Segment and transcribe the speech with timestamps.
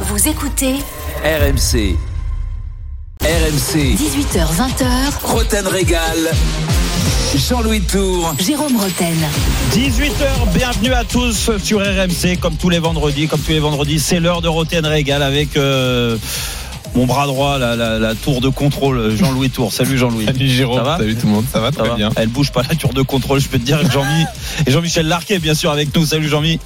[0.00, 0.74] Vous écoutez
[1.24, 1.96] RMC.
[3.22, 3.96] RMC.
[3.96, 4.84] 18h20h,
[5.24, 6.00] Roten Régal.
[7.34, 8.34] Jean-Louis Tour.
[8.38, 9.16] Jérôme Roten.
[9.72, 13.26] 18h, bienvenue à tous sur RMC, comme tous les vendredis.
[13.26, 16.16] Comme tous les vendredis, c'est l'heure de Roten Régal avec euh,
[16.94, 19.72] mon bras droit, la, la- la tour de contrôle, Jean-Louis Tour.
[19.72, 20.26] Salut Jean-Louis.
[20.26, 22.10] Salut Jérôme, Ça va salut tout le monde, ça va Ça très va bien.
[22.16, 23.78] Elle bouge pas la tour de contrôle, je peux te dire.
[23.90, 24.24] Jean-Mi
[24.66, 26.04] et Jean-Michel Larquet, bien sûr, avec nous.
[26.06, 26.58] Salut Jean-Mi.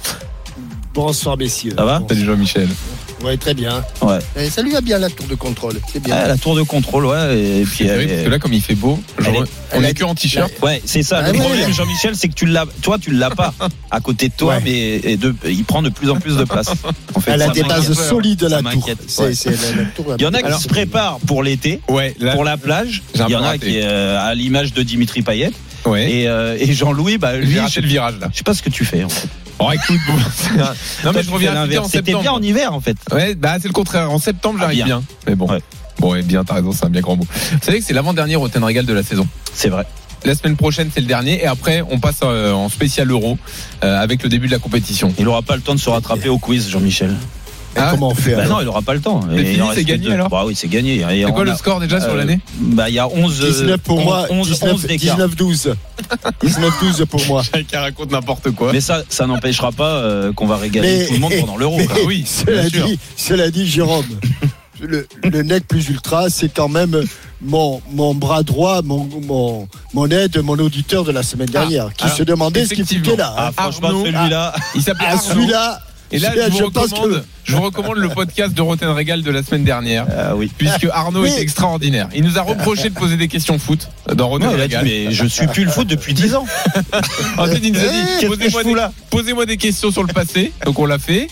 [0.93, 1.73] Bonsoir messieurs.
[1.77, 2.01] Ça va.
[2.09, 2.67] Salut Jean-Michel.
[3.23, 3.83] Ouais, très bien.
[4.01, 4.19] Ouais.
[4.35, 5.79] Eh, ça lui va bien la tour de contrôle.
[5.91, 6.15] C'est bien.
[6.23, 7.37] Ah, la tour de contrôle, ouais.
[7.37, 9.47] Et puis, elle- parce que là, comme il fait beau, Elle genre, est-
[9.77, 10.51] on est que en t-shirt.
[10.61, 11.21] Ouais, c'est ça.
[11.23, 11.73] Ah le problème, ouais.
[11.73, 13.53] Jean-Michel, c'est que tu l'as, toi, tu l'as pas
[13.91, 14.61] à côté de toi, Ouais.
[14.63, 16.69] mais et de, il prend de plus en plus de place.
[17.13, 18.87] En fait, Elle a des bases solides la tour.
[18.89, 20.15] la, la tour.
[20.17, 23.03] Il y en a qui Alors, se préparent pour l'été, Ouais, pour la plage.
[23.15, 25.51] Il y en a qui est euh, à l'image de Dimitri Payet.
[25.85, 26.11] Ouais.
[26.11, 28.27] Et, euh, et Jean-Louis, bah, lui, raté le virage là.
[28.31, 29.03] je sais pas ce que tu fais.
[29.03, 29.27] En fait.
[29.59, 30.13] Oh, écoute, bon,
[31.05, 32.21] non mais je reviens à en C'était septembre.
[32.21, 32.97] bien en hiver, en fait.
[33.11, 34.09] Ouais, bah c'est le contraire.
[34.11, 34.85] En septembre, Ah, j'arrive bien.
[34.85, 35.03] bien.
[35.27, 35.47] Mais bon.
[35.47, 35.59] Ouais.
[35.99, 37.27] Bon, et bien, t'as raison, c'est un bien grand mot.
[37.29, 39.27] Vous savez que c'est l'avant-dernier Rotten Régal de la saison.
[39.53, 39.85] C'est vrai.
[40.25, 41.41] La semaine prochaine, c'est le dernier.
[41.43, 43.37] Et après, on passe euh, en spécial euro
[43.83, 45.13] euh, avec le début de la compétition.
[45.19, 47.15] Il aura pas le temps de se rattraper au quiz, Jean-Michel.
[47.75, 49.21] Ah, comment on fait Bah alors non, il aura pas le temps.
[49.73, 50.11] C'est gagné, deux.
[50.13, 51.05] alors Bah oui, c'est gagné.
[51.25, 53.39] C'est quoi le score déjà sur euh, l'année Bah, il y a 11.
[53.39, 55.17] 19 pour moi, 11, 19, 11 d'écart.
[55.19, 55.73] 19-12.
[56.43, 57.43] 19-12 pour moi.
[57.43, 58.71] Chacun raconte n'importe quoi.
[58.73, 61.79] Mais ça, ça n'empêchera pas euh, qu'on va régaler Mais- tout le monde pendant l'euro.
[61.89, 64.05] Ah oui, Cela dit, cela dit, Jérôme,
[64.81, 67.01] le, le nec plus ultra, c'est quand même
[67.41, 72.03] mon, mon bras droit, mon, mon, mon aide, mon auditeur de la semaine dernière, qui
[72.05, 73.33] alors, se demandait ce qu'il foutait là.
[73.37, 73.51] Ah, hein.
[73.55, 74.53] franchement, celui-là.
[74.75, 75.79] Il s'appelle Ah, celui-là,
[76.11, 79.23] Et là, celui-là, je vous, pense que- je vous recommande le podcast de Roten Régal
[79.23, 80.05] de la semaine dernière.
[80.15, 80.51] Ah oui.
[80.57, 82.07] Puisque Arnaud est extraordinaire.
[82.15, 84.75] Il nous a reproché de poser des questions foot dans Roten Ouais, il a dit,
[84.77, 84.85] Régal.
[84.85, 86.45] mais je suis plus le foot depuis 10 ans.
[87.37, 88.51] Ensuite, il nous a dit
[89.09, 90.51] posez-moi des, questions sur le passé.
[90.65, 91.27] Donc on l'a fait.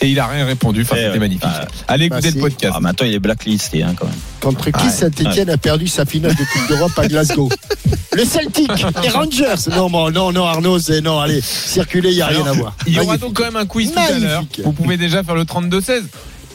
[0.00, 0.82] Et il a rien répondu.
[0.82, 1.44] Enfin, Eh c'était magnifique.
[1.44, 1.66] Ah.
[1.88, 2.36] Allez Bah, écouter si.
[2.36, 2.74] le podcast.
[2.76, 4.14] Ah, mais attends, il est blacklisté hein, quand même.
[4.40, 7.48] contre qui Ouais, Saint-Etienne a perdu sa finale de Coupe d'Europe à Glasgow
[8.14, 8.70] Le Celtic,
[9.02, 9.70] les Rangers.
[9.70, 12.76] Non, bon, non, non, Arnaud, c'est non, allez, circuler, il n'y a rien à voir.
[12.86, 14.44] Il y aura donc quand même un quiz tout à l'heure.
[14.64, 16.02] Vous pouvez déjà faire le 32-16.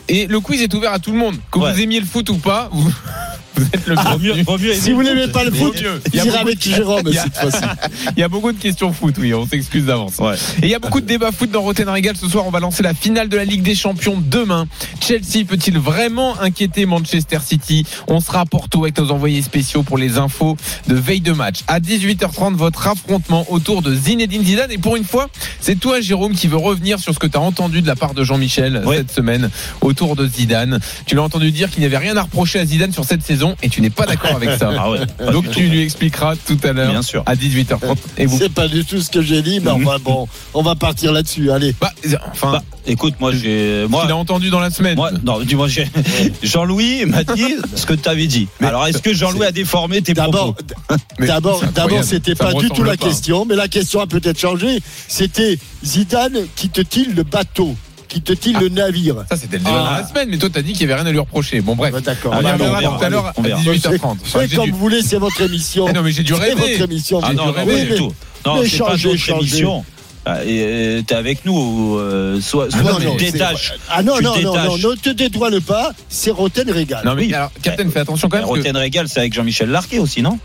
[0.09, 1.35] Et le quiz est ouvert à tout le monde.
[1.51, 1.73] Que Ouais.
[1.73, 2.89] vous aimiez le foot ou pas, vous,
[3.57, 4.73] vous êtes le bienvenu.
[4.75, 6.01] Si vous n'aimez pas le foot, mieux.
[6.13, 7.57] Il y a j'irai avec de- Jérôme cette fois-ci.
[8.17, 10.17] Il y a beaucoup de questions foot, oui, on s'excuse d'avance.
[10.19, 10.35] Ouais.
[10.61, 12.15] Et il y a beaucoup de débats foot dans Roten Régal.
[12.15, 14.67] Ce soir, on va lancer la finale de la Ligue des Champions demain.
[15.05, 17.85] Chelsea peut-il vraiment inquiéter Manchester City?
[18.07, 20.57] On sera à Porto avec nos envoyés spéciaux pour les infos
[20.87, 21.59] de veille de match.
[21.67, 24.71] À 18h30, votre affrontement autour de Zinedine Zidane.
[24.71, 25.27] Et pour une fois,
[25.61, 28.13] c'est toi, Jérôme, qui veux revenir sur ce que tu as entendu de la part
[28.13, 28.97] de Jean-Michel Ouais.
[28.97, 29.49] cette semaine
[29.81, 30.79] autour de Zidane.
[31.05, 33.46] Tu l'as entendu dire qu'il n'y avait rien à reprocher à Zidane sur cette saison
[33.61, 34.71] et tu n'es pas d'accord avec ça.
[34.79, 34.99] Ah ouais.
[35.31, 37.23] Donc tu lui expliqueras tout à l'heure Bien sûr.
[37.25, 37.95] à 18h30.
[38.17, 40.75] Et vous C'est pas du tout ce que j'ai dit, mais enfin bon, on va
[40.75, 41.51] partir là-dessus.
[41.51, 41.73] Allez.
[41.81, 41.91] Bah,
[42.31, 43.85] enfin, Bah, écoute, moi, j'ai.
[43.85, 44.95] il a entendu dans la semaine.
[44.95, 45.87] moi, non, dis-moi, j'ai-
[46.43, 48.47] Jean-Louis m'a dit ce que tu avais dit.
[48.59, 50.73] Mais Alors, est-ce que Jean-Louis a déformé tes D'abord, propos
[51.19, 53.05] d'abord, d'abord, c'était pas du tout la pas.
[53.07, 54.79] question, mais la question a peut-être changé.
[55.07, 57.75] C'était Zidane quitte-t-il le bateau,
[58.07, 59.89] quitte-t-il le navire Ça, c'était le débat Ah.
[59.95, 61.61] dans la semaine, mais toi, t'as dit qu'il n'y avait rien à lui reprocher.
[61.61, 61.91] Bon, bref.
[61.93, 62.33] Bah, D'accord.
[62.35, 63.59] On y bah, reviendra tout à l'heure à on verra.
[63.61, 63.99] 18h30.
[64.03, 65.87] Enfin, Faites comme vous voulez, c'est votre émission.
[65.89, 66.83] Eh non, mais j'ai dû C'est votre rêver.
[66.83, 67.19] émission.
[67.23, 67.83] Ah J'ai non, dû non, rêver.
[67.85, 68.13] du tout.
[68.45, 69.85] Non, c'est pas notre émission.
[70.29, 73.73] Ah, et t'es avec nous, euh, soit, soit Ah non, tu non, détaches.
[73.89, 74.81] Ah non, Tu non, non, détaches.
[74.81, 77.01] non, ne te dédouane pas, c'est Roten Régal.
[77.05, 77.33] Non, mais Oui.
[77.33, 78.45] alors, Captain, fais attention quand même.
[78.45, 80.37] parce que- Roten Régal, c'est avec Jean-Michel Larquet aussi, non?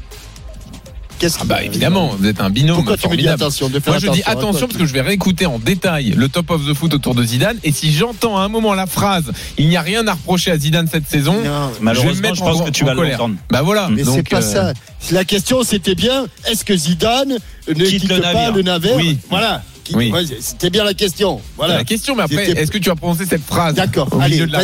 [1.19, 3.43] Qu'est-ce Ah bah évidemment, vous êtes un binôme Pourquoi tu me dis formidable.
[3.43, 6.29] attention de faire Moi je dis attention parce que je vais réécouter en détail le
[6.29, 9.31] top of the foot autour de Zidane et si j'entends à un moment la phrase
[9.59, 12.23] il n'y a rien à reprocher à Zidane cette saison, Non, je vais me Malheureusement,
[12.23, 13.19] mettre je pense en- que tu en vas colère.
[13.19, 13.37] l'entendre.
[13.51, 13.89] Bah voilà.
[13.91, 14.73] Mais c'est pas euh, ça.
[15.13, 17.37] La question c'était bien, est-ce que Zidane
[17.69, 19.19] ne Quitte quitte le pas le navire Oui.
[19.31, 19.63] Voilà.
[19.85, 20.11] Qui- Oui.
[20.13, 21.41] ouais, C'était bien la question.
[21.57, 21.77] Voilà.
[21.79, 24.09] la question, mais après, est-ce que tu as prononcé cette phrase D'accord.
[24.13, 24.61] au Allez, de la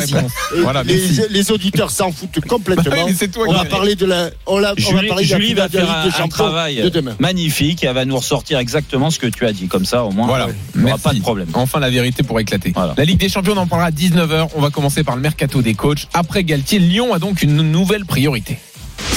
[0.63, 2.85] Voilà, les, les auditeurs s'en foutent complètement.
[2.91, 4.31] Bah oui, toi on va parler de la.
[4.47, 7.17] On, la- on va Julie, parler de la Julie va de un, travail de demain.
[7.19, 9.67] magnifique et elle va nous ressortir exactement ce que tu as dit.
[9.69, 10.49] Comme ça, au moins, Voilà.
[10.75, 11.49] il n'y aura pas de problème.
[11.55, 12.73] Enfin, la vérité pour éclater.
[12.75, 12.95] Voilà.
[12.97, 14.49] La Ligue des Champions, on en parlera à 19h.
[14.55, 16.07] On va commencer par le mercato des coachs.
[16.15, 18.59] Après Galtier, Lyon a donc une nouvelle priorité.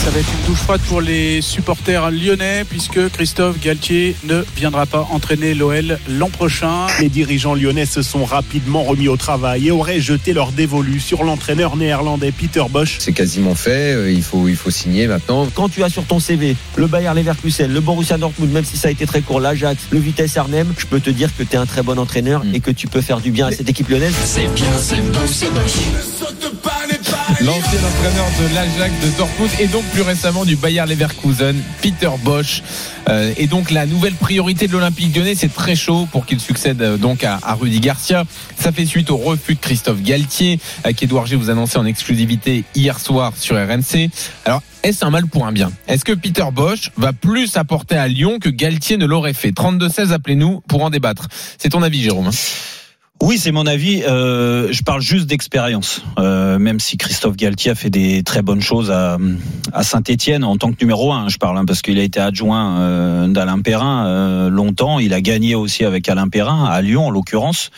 [0.03, 4.87] Ça va être une douche froide pour les supporters lyonnais puisque Christophe Galtier ne viendra
[4.87, 6.87] pas entraîner l'OL l'an prochain.
[6.99, 11.23] Les dirigeants lyonnais se sont rapidement remis au travail et auraient jeté leur dévolu sur
[11.23, 12.95] l'entraîneur néerlandais Peter Bosch.
[12.97, 15.47] C'est quasiment fait, euh, il faut, il faut signer maintenant.
[15.53, 18.87] quand tu as sur ton CV le Bayer Leverkusen, le Borussia Dortmund, même si ça
[18.87, 21.57] a été très court, l'Ajax, le Vitesse Arnhem, je peux te dire que tu es
[21.57, 22.55] un très bon entraîneur Mm.
[22.55, 24.13] et que tu peux faire du bien à cette équipe lyonnaise.
[24.25, 25.45] C'est bien, c'est beau, c'est.
[27.43, 32.61] L'ancien entraîneur de l'Ajax de Dortmund et donc plus récemment du Bayer Leverkusen, Peter Bosch.
[33.09, 36.79] Euh, et donc la nouvelle priorité de l'Olympique lyonnais, c'est très chaud pour qu'il succède
[36.83, 38.25] euh, donc à, à Rudy Garcia.
[38.59, 42.63] Ça fait suite au refus de Christophe Galtier, euh, qu'Edouard G vous annonçait en exclusivité
[42.75, 44.11] hier soir sur RMC.
[44.45, 45.71] Alors, est-ce un mal pour un bien?
[45.87, 49.49] Est-ce que Peter Bosch va plus apporter à Lyon que Galtier ne l'aurait fait?
[49.49, 51.27] 32-16, appelez-nous pour en débattre.
[51.57, 52.80] C'est ton avis, Jérôme hein
[53.21, 54.01] Oui, c'est mon avis.
[54.01, 56.01] Euh, je parle juste d'expérience.
[56.17, 59.19] Euh, même si Christophe Galtier a fait des très bonnes choses à,
[59.73, 62.79] à Saint-Etienne en tant que numéro un, je parle, hein, parce qu'il a été adjoint
[62.79, 64.97] euh, d'Alain Perrin euh, longtemps.
[64.97, 67.69] Il a gagné aussi avec Alain Perrin, à Lyon en l'occurrence.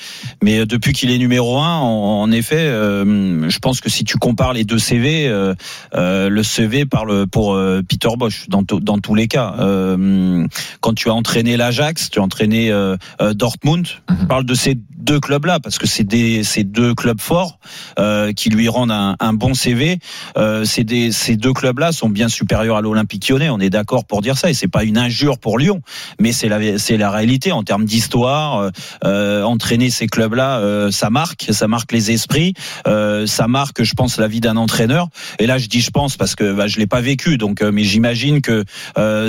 [0.41, 4.05] Mais euh, depuis qu'il est numéro un, en, en effet, euh, je pense que si
[4.05, 5.55] tu compares les deux CV, euh,
[5.93, 9.55] euh, le CV parle pour euh, Peter Bosch dans, dans tous les cas.
[9.59, 10.47] Euh,
[10.79, 12.71] quand tu as entraîné l'Ajax, tu as entraîné
[13.19, 13.87] Dortmund,
[14.21, 17.57] je parle de ces deux clubs-là parce que c'est des ces deux clubs forts
[17.97, 19.97] euh, qui lui rendent un, un bon CV.
[20.37, 23.49] Euh, c'est des ces deux clubs-là sont bien supérieurs à l'Olympique Lyonnais.
[23.49, 25.81] On est d'accord pour dire ça et c'est pas une injure pour Lyon,
[26.19, 28.59] mais c'est la c'est la réalité en termes d'histoire.
[28.59, 28.69] Euh,
[29.05, 32.53] euh, entraîner ces clubs-là, euh, ça marque, ça marque les esprits,
[32.87, 35.07] euh, ça marque, je pense, la vie d'un entraîneur.
[35.39, 37.83] Et là, je dis je pense parce que bah, je l'ai pas vécu, donc mais
[37.83, 38.63] j'imagine que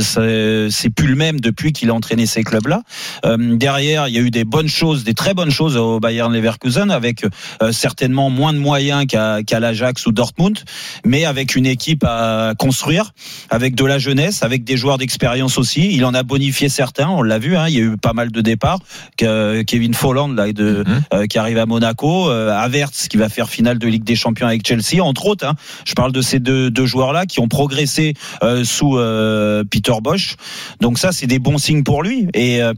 [0.01, 2.83] c'est c'est plus le même depuis qu'il a entraîné ces clubs-là.
[3.39, 6.91] Derrière, il y a eu des bonnes choses, des très bonnes choses au Bayern Leverkusen,
[6.91, 7.25] avec
[7.63, 10.59] euh, certainement moins de moyens qu'à qu'à l'Ajax ou Dortmund,
[11.05, 13.13] mais avec une équipe à construire,
[13.51, 15.95] avec de la jeunesse, avec des joueurs d'expérience aussi.
[15.95, 17.57] Il en a bonifié certains, on l'a vu.
[17.57, 18.79] Hein, il y a eu pas mal de départs.
[19.17, 21.03] Kevin Folland là, de, Mhm.
[21.15, 24.47] euh, qui arrive à Monaco, euh, Havertz qui va faire finale de Ligue des Champions
[24.47, 25.47] avec Chelsea, entre autres.
[25.47, 25.55] Hein.
[25.85, 30.37] Je parle de ces deux, deux joueurs-là qui ont progressé euh, sous euh, Peter Bosch.
[30.81, 32.27] Donc ça, c'est des bons signes pour lui.
[32.35, 32.73] Et, euh,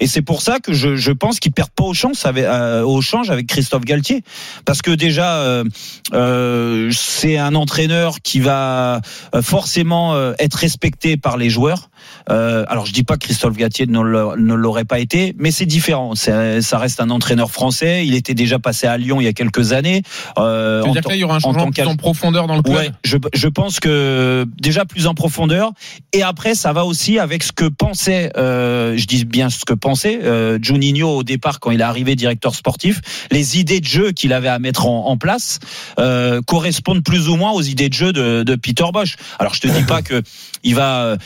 [0.00, 2.82] et c'est pour ça que je, je pense qu'il perd pas au change avec, euh,
[2.82, 4.22] au change avec Christophe Galtier,
[4.64, 5.64] parce que déjà, euh,
[6.12, 9.00] euh, c'est un entraîneur qui va
[9.42, 11.88] forcément être respecté par les joueurs.
[12.30, 15.50] Euh, alors je dis pas que Christophe Galtier ne l'a- ne l'aurait pas été, mais
[15.50, 16.14] c'est différent.
[16.14, 18.06] Ça reste un entraîneur français.
[18.06, 20.02] Il était déjà passé à Lyon il y a quelques années.
[20.38, 21.70] Euh, Tu veux en dire tant- que là, il y aura un en changement tant
[21.70, 25.72] plus en profondeur dans le club Ouais, je, je pense que déjà plus en profondeur
[26.12, 29.74] et après ça va aussi avec ce que pensait, euh, je dis bien ce que
[29.74, 33.00] pensait euh, Juninho au départ quand il est arrivé directeur sportif,
[33.30, 35.58] les idées de jeu qu'il avait à mettre en, en place
[35.98, 39.16] euh, correspondent plus ou moins aux idées de jeu de, de Peter Bosch.
[39.38, 40.22] Alors je te dis pas que
[40.62, 41.16] il va euh,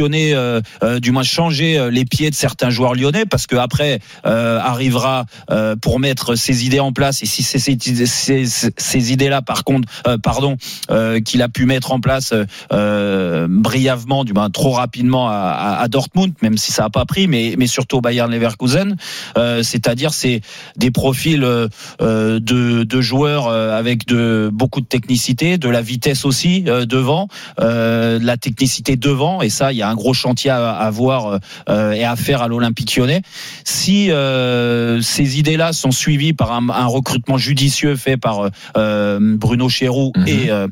[0.00, 4.00] euh, euh, du moins changer euh, les pieds de certains joueurs lyonnais parce que après
[4.24, 5.26] arrivera
[5.80, 9.88] pour mettre ses idées en place et si ces, ces, idées-là par contre,
[10.22, 10.56] pardon,
[11.24, 12.32] qu'il a pu mettre en place
[12.70, 17.66] brièvement, du moins trop rapidement à, Dortmund, même si ça a pas pris, mais mais
[17.66, 18.96] surtout au Bayern Leverkusen,
[19.62, 20.40] c'est-à-dire c'est
[20.76, 21.70] des profils de,
[22.38, 28.96] de joueurs avec de beaucoup de technicité, de la vitesse aussi devant, de la technicité
[28.96, 32.16] devant, et ça il y a un gros chantier à, à voir euh, et à
[32.16, 33.22] faire à l'Olympique Lyonnais.
[33.64, 39.68] Si euh, ces idées-là sont suivies par un, un recrutement judicieux fait par euh, Bruno
[39.68, 40.28] Chéroux Mhm.
[40.28, 40.68] et euh,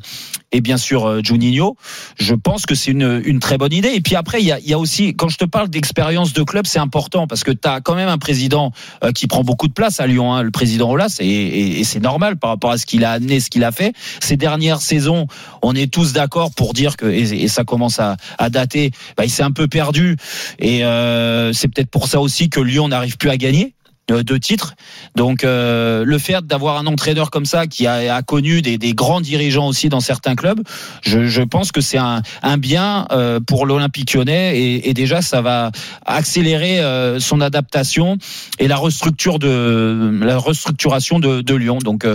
[0.55, 1.75] et bien sûr euh, Juninho,
[2.19, 3.89] je pense que c'est une, une très bonne idée.
[3.95, 6.31] Et puis après, il y a, il y a aussi, quand je te parle d'expérience
[6.33, 8.71] de club, c'est important parce que tu as quand même un président
[9.03, 11.83] euh, qui prend beaucoup de place à Lyon, hein, le président Olas, et, et, et
[11.83, 13.93] c'est normal par rapport à ce qu'il a amené, ce qu'il a fait.
[14.19, 15.25] Ces dernières saisons,
[15.63, 19.25] on est tous d'accord pour dire que, et, et ça commence à, à dater, bah,
[19.25, 20.17] il s'est un peu perdu.
[20.59, 23.73] Et euh, c'est peut-être pour ça aussi que Lyon n'arrive plus à gagner
[24.11, 24.73] euh, de titres.
[25.15, 28.93] Donc euh, le fait d'avoir un entraîneur comme ça qui a, a connu des, des
[28.93, 30.59] grands dirigeants aussi dans certains clubs,
[31.01, 35.21] je, je pense que c'est un, un bien euh, pour l'Olympique lyonnais et, et déjà
[35.21, 35.71] ça va
[36.05, 38.17] accélérer euh, son adaptation
[38.59, 41.77] et la restructure de la restructuration de, de Lyon.
[41.77, 42.05] Donc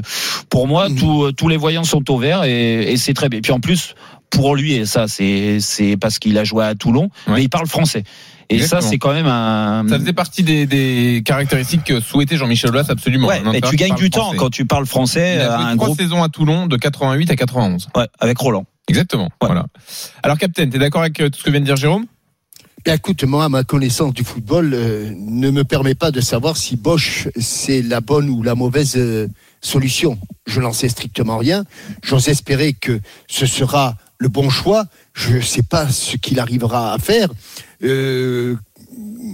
[0.50, 3.38] pour moi, tout- tous les voyants sont au vert et, et c'est très bien.
[3.38, 3.94] Et puis en plus
[4.30, 7.34] pour lui et ça c'est c'est parce qu'il a joué à Toulon, Ouais.
[7.34, 8.04] mais il parle français.
[8.50, 8.80] Et Exactement.
[8.80, 12.86] ça c'est quand même un Ça faisait partie des, des caractéristiques que souhaitait Jean-Michel Aulas
[12.88, 13.28] absolument.
[13.28, 14.36] Ouais, entraîneur tu gagnes du temps français.
[14.38, 16.76] quand tu parles français Il à a joué un trois groupe saisons à Toulon de
[16.76, 17.88] 88 à 91.
[17.96, 18.64] ouais, avec Roland.
[18.88, 19.28] Exactement.
[19.42, 19.66] Voilà.
[20.22, 22.06] Alors, Captain, t'es d'accord avec euh, tout ce que vient de dire Jérôme?
[22.86, 27.28] Écoute, moi, ma connaissance du football euh, ne me permet pas de savoir si Bosch,
[27.38, 29.28] c'est la bonne ou la mauvaise euh,
[29.60, 30.18] solution.
[30.46, 31.64] Je n'en sais strictement rien.
[32.02, 34.84] J'ose espérer que ce sera le bon choix.
[35.14, 37.28] Je ne sais pas ce qu'il arrivera à faire.
[37.82, 38.56] Euh,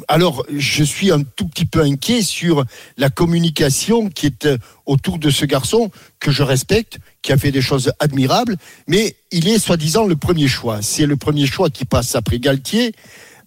[0.09, 2.65] alors, je suis un tout petit peu inquiet sur
[2.99, 7.53] la communication qui est euh, autour de ce garçon que je respecte, qui a fait
[7.53, 10.83] des choses admirables, mais il est soi-disant le premier choix.
[10.83, 12.95] C'est le premier choix qui passe après Galtier,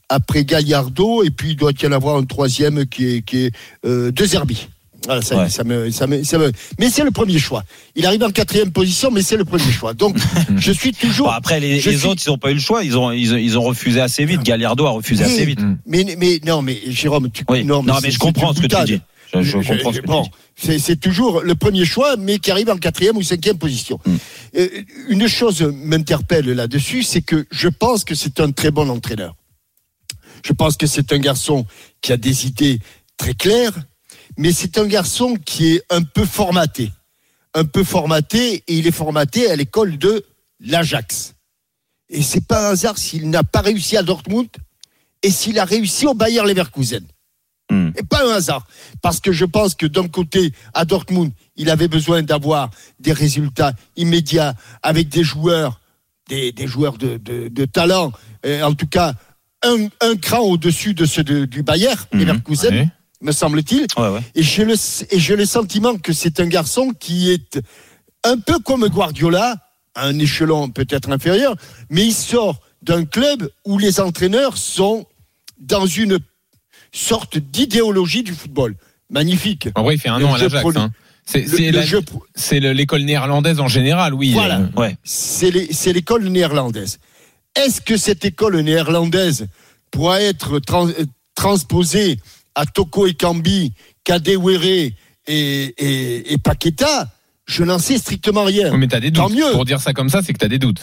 [0.10, 3.52] après Gallardo, et puis il doit y en avoir un troisième qui est, qui
[3.86, 4.68] euh, De Zerbi.
[5.08, 5.50] Voilà, ça, y est, Ouais.
[5.50, 7.64] ça me, ça me, ça me- Mais c'est le premier choix.
[7.96, 9.94] Il arrive en quatrième position, mais c'est le premier choix.
[9.96, 10.16] Donc,
[10.58, 11.28] je suis toujours.
[11.28, 12.84] Bon, après, les, je les suis- autres, ils n'ont pas eu le choix.
[12.84, 14.44] Ils ont, ils, ont- ils ont refusé assez vite.
[14.44, 15.62] Gallardo a refusé assez vite.
[15.88, 17.64] Mais, mais non, mais Jérôme, tu Oui.
[17.66, 19.02] non, Non, mais je comprends ce que tu dis.
[19.34, 20.36] Je, je comprends ce que bon, tu dis.
[20.68, 24.00] c'est- C'est toujours le premier choix, mais qui arrive en quatrième ou cinquième position.
[24.06, 24.16] Hmm.
[24.58, 24.68] Euh,
[25.10, 29.36] une chose m'interpelle là-dessus, c'est que je pense que c'est un très bon entraîneur.
[30.46, 31.66] Je pense que c'est un garçon
[32.02, 32.80] qui a des idées
[33.18, 33.74] très claires,
[34.38, 36.92] mais c'est un garçon qui est un peu formaté.
[37.54, 40.24] Un peu formaté, et il est formaté à l'école de
[40.60, 41.34] l'Ajax.
[42.10, 44.48] Et c'est pas un hasard s'il n'a pas réussi à Dortmund
[45.24, 47.04] et s'il a réussi au Bayer Leverkusen.
[47.70, 47.90] Hmm.
[47.98, 48.66] Et pas un hasard.
[49.02, 53.74] Parce que je pense que d'un côté, à Dortmund, il avait besoin d'avoir des résultats
[53.98, 54.54] immédiats
[54.84, 55.82] avec des joueurs,
[56.30, 58.12] des, des joueurs de, de- de talent,
[58.44, 59.16] et en tout cas,
[59.64, 62.20] un, un cran au-dessus de ceux de- du Bayer Mhm.
[62.22, 62.88] Leverkusen, Ouais.
[63.22, 63.88] Me semble-t-il.
[63.98, 64.22] Ouais, ouais.
[64.36, 64.76] Et j'ai le,
[65.12, 67.60] et j'ai le sentiment que c'est un garçon qui est
[68.24, 69.58] un peu comme Guardiola,
[69.96, 71.56] à un échelon peut-être inférieur,
[71.90, 75.08] mais il sort d'un club où les entraîneurs sont
[75.60, 76.20] dans une
[76.92, 78.76] sorte d'idéologie du football.
[79.10, 79.70] Magnifique.
[79.76, 80.76] En vrai, il fait un Le an à l'Ajax.
[80.76, 80.92] hein.
[82.36, 84.32] C'est l'école néerlandaise en général, oui.
[84.34, 84.60] Voilà.
[84.60, 84.96] Euh, Ouais.
[85.04, 85.52] c'est
[85.94, 87.00] l'école néerlandaise.
[87.56, 89.48] Est-ce que cette école néerlandaise
[89.92, 91.06] pourra être trans- euh,
[91.36, 92.20] transposée
[92.58, 93.74] à Toko Ekambi,
[94.04, 94.94] Kadewere et,
[95.28, 97.08] et, et Paqueta
[97.46, 98.76] Je n'en sais strictement rien.
[98.78, 99.38] Mais t'as des Tant doutes.
[99.38, 99.52] mieux.
[99.52, 100.82] Pour dire ça comme ça, c'est que t'as des doutes.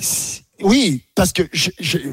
[0.63, 1.43] Oui, parce que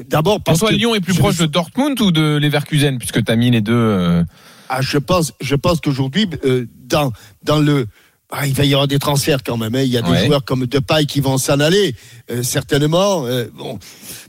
[0.08, 2.98] d'abord Pour parce toi, que Lyon est plus proche me- de Dortmund ou de Leverkusen,
[2.98, 3.72] puisque t'as mis les deux.
[3.72, 4.24] euh,
[4.68, 7.12] Ah, je pense, je pense qu'aujourd'hui, euh, dans,
[7.44, 7.86] dans le.
[8.34, 9.74] Ah, il va y avoir des transferts quand même.
[9.74, 9.82] hein.
[9.82, 11.94] Il y a des joueurs comme Depay qui vont s'en aller,
[12.30, 13.26] euh, certainement.
[13.54, 13.78] bon.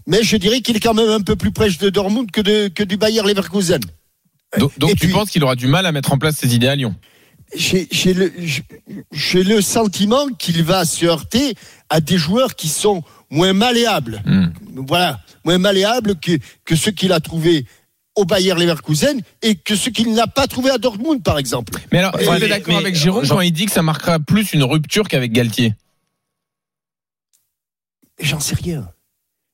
[0.08, 2.68] Mais je dirais qu'il est quand même un peu plus proche de Dortmund que, de,
[2.68, 3.80] que du Bayer Leverkusen.
[4.58, 6.76] Donc, tu puis- penses qu'il aura du mal à mettre en place ses idées à
[6.76, 6.96] Lyon
[7.56, 11.56] J'ai le, sentiment qu'il va se heurter
[11.90, 14.22] à des joueurs qui sont moins malléables.
[14.26, 14.48] Hmm.
[14.88, 17.66] Voilà, moins malléables que, que ceux qu'il a trouvés
[18.16, 21.74] au Bayer Leverkusen et que ceux qu'il n'a pas trouvés à Dortmund, par exemple.
[21.92, 23.72] Mais alors, Ouais, est-ce que mais- t'es d'accord avec Jérôme Jean- quand il dit que
[23.72, 25.74] ça marquera plus une rupture qu'avec Galtier?
[28.20, 28.88] J'en sais rien.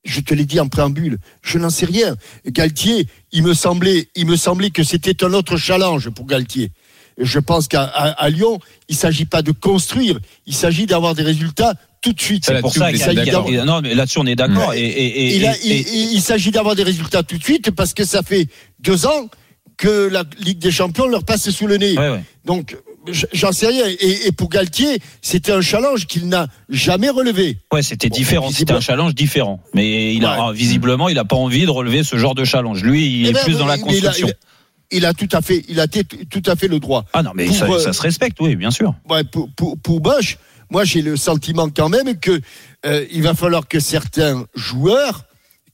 [0.05, 2.15] Je te l'ai dit en préambule, je n'en sais rien.
[2.47, 6.71] Galtier, il me semblait, il me semblait que c'était un autre challenge pour Galtier.
[7.17, 12.13] Je pense qu'à Lyon, il s'agit pas de construire, il s'agit d'avoir des résultats tout
[12.13, 12.45] de suite.
[12.45, 13.29] C'est pour ça qu'il y
[13.59, 14.73] a- Non, mais là-dessus, on est d'accord.
[14.73, 17.43] Et, et, et, Il, et- il- et- il- il s'agit d'avoir des résultats tout de
[17.43, 18.47] suite parce que ça fait
[18.79, 19.29] deux ans
[19.75, 21.97] que la Ligue des Champions leur passe sous le nez.
[21.97, 22.23] ouais, ouais.
[22.45, 22.77] Donc,
[23.33, 23.85] j'en sais rien.
[23.87, 27.57] Et, et pour Galtier, c'était un challenge qu'il n'a jamais relevé.
[27.73, 28.49] Ouais, c'était Bon, différent.
[28.51, 29.61] C'était un challenge différent.
[29.73, 30.53] Mais il a, Ouais.
[30.53, 32.83] visiblement, il n'a pas envie de relever ce genre de challenge.
[32.83, 34.27] Lui, il Eh est ben, plus dans la mais il a- construction.
[34.27, 34.35] il a-
[34.91, 37.05] Il a tout à fait, il a t- tout à fait le droit.
[37.13, 38.95] Ah non, mais Pour, ça, euh, ça se respecte, oui, bien sûr.
[39.07, 40.39] Ouais, pour, pour, pour Bosch,
[40.71, 42.41] moi j'ai le sentiment quand même que
[42.87, 45.25] euh, il va falloir que certains joueurs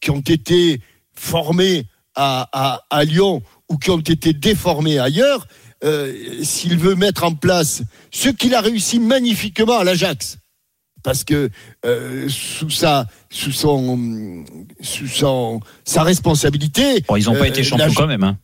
[0.02, 0.82] qui ont été
[1.14, 5.48] formés à, à, à Lyon ou qui ont été déformés ailleurs,
[5.86, 6.14] euh,
[6.44, 10.38] s'il veut mettre en place ce qu'il a réussi magnifiquement à l'Ajax,
[11.04, 11.50] parce que
[11.86, 14.44] euh, sous sa sous son
[14.82, 18.24] sous son sa responsabilité, Bon, ils n'ont pas euh, été champions la- quand même.
[18.24, 18.38] Hein.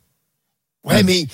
[0.84, 1.26] ouais mais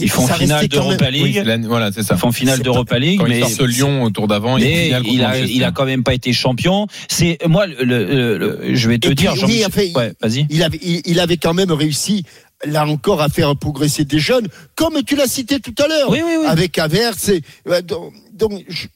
[0.00, 1.42] Ils font finale d'Europa League.
[1.46, 2.14] Oui, Voilà, c'est ça.
[2.14, 4.88] Ils font finale d'Europa League, Quand mais il sort Lyon au tour d'avant, il mais
[4.88, 5.52] il a, Manchester.
[5.54, 6.88] il a quand même pas été champion.
[7.08, 10.46] C'est moi, le, le- le- je vais te Et puis, dire, oui, il- ouais, vas-y.
[10.50, 12.24] il avait, il, il avait quand même réussi,
[12.66, 16.20] là encore, à faire progresser des jeunes, comme tu l'as cité tout à l'heure, Oui,
[16.24, 16.46] oui, oui.
[16.46, 17.28] avec Averse.
[17.30, 18.86] et- ouais, donc, donc, je,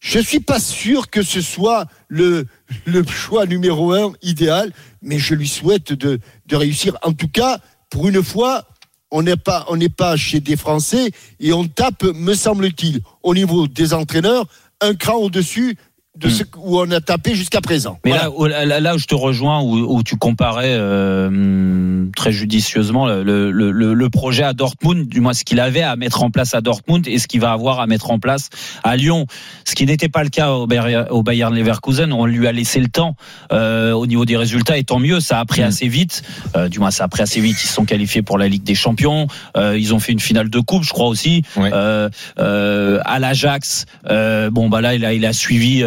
[0.00, 2.46] je suis pas sûr que ce soit le,
[2.86, 4.72] le choix numéro un idéal,
[5.02, 6.96] mais je lui souhaite de, de réussir.
[7.02, 7.58] En tout cas,
[7.90, 8.66] pour une fois,
[9.10, 11.10] on n'est pas, on n'est pas chez des Français
[11.40, 14.46] et on tape, me semble-t-il, au niveau des entraîneurs,
[14.80, 15.76] un cran au-dessus
[16.18, 17.98] de ce où on a tapé jusqu'à présent.
[18.04, 18.24] Mais Voilà.
[18.24, 23.06] là, où, là, là où je te rejoins, où, où tu comparais euh, très judicieusement
[23.06, 26.30] le, le, le, le projet à Dortmund, du moins ce qu'il avait à mettre en
[26.30, 28.48] place à Dortmund et ce qu'il va avoir à mettre en place
[28.82, 29.26] à Lyon,
[29.64, 30.66] ce qui n'était pas le cas au
[31.10, 32.12] au Bayern Leverkusen.
[32.12, 33.14] On lui a laissé le temps
[33.52, 35.20] euh, au niveau des résultats, et tant mieux.
[35.20, 35.64] Ça a pris Mm.
[35.64, 36.22] assez vite.
[36.56, 37.56] Euh, du moins, ça a pris assez vite.
[37.62, 39.26] Ils se sont qualifiés pour la Ligue des Champions.
[39.56, 41.42] Euh, ils ont fait une finale de coupe, je crois aussi.
[41.56, 41.70] Ouais.
[41.72, 45.82] Euh, euh, à l'Ajax, euh, bon bah là, il a, il a suivi,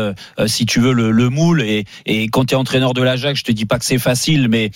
[0.48, 1.62] si tu veux, le, le moule.
[1.62, 4.48] Et, et quand tu es entraîneur de l'Ajax, je te dis pas que c'est facile,
[4.50, 4.72] mais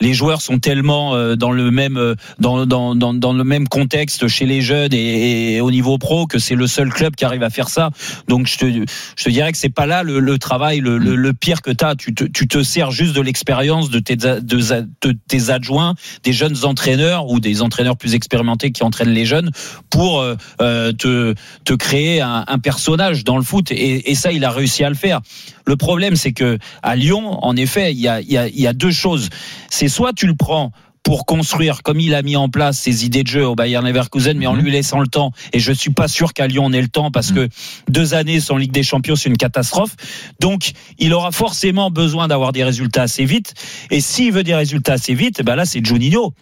[0.00, 3.68] les joueurs sont tellement euh, dans le même euh, dans, dans, dans, dans le même
[3.68, 7.24] contexte chez les jeunes et, et au niveau pro que c'est le seul club qui
[7.24, 7.90] arrive à faire ça.
[8.28, 11.14] Donc je te, je te dirais que c'est pas là le, le travail le, le,
[11.14, 11.84] le pire que tu.
[11.98, 16.32] Tu te, tu te sers juste de l'expérience de tes, de, de tes adjoints, des
[16.32, 19.50] jeunes entraîneurs ou des entraîneurs plus expérimentés qui entraînent les jeunes
[19.90, 21.34] pour euh, euh, te,
[21.64, 23.70] te créer un, un personnage dans le foot.
[23.70, 25.20] Et, et ça, il a réussi à le faire.
[25.66, 28.72] Le problème, c'est que à Lyon, en effet, il y a, y a, y a
[28.72, 29.28] deux choses.
[29.70, 33.22] C'est soit tu le prends pour construire, comme il a mis en place ses idées
[33.24, 35.32] de jeu au Bayern Leverkusen, mais en lui laissant le temps.
[35.52, 37.50] Et je suis pas sûr qu'à Lyon on ait le temps parce que
[37.90, 39.96] deux années sans Ligue des Champions, c'est une catastrophe.
[40.40, 43.52] Donc, il aura forcément besoin d'avoir des résultats assez vite.
[43.90, 46.32] Et s'il veut des résultats assez vite, ben là, c'est Juninho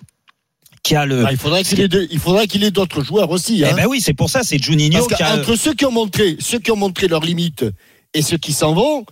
[0.85, 1.25] qui a le.
[1.27, 3.63] Ah, il faudrait qu'il ait, de- il faudrait qu'il ait d'autres joueurs aussi.
[3.63, 3.75] Eh hein.
[3.77, 5.37] ben oui, c'est pour ça, c'est Juninho Parce qui a.
[5.39, 7.65] qu'entre ceux qui ont montré, ceux qui ont montré leurs limites
[8.15, 9.05] et ceux qui s'en vont,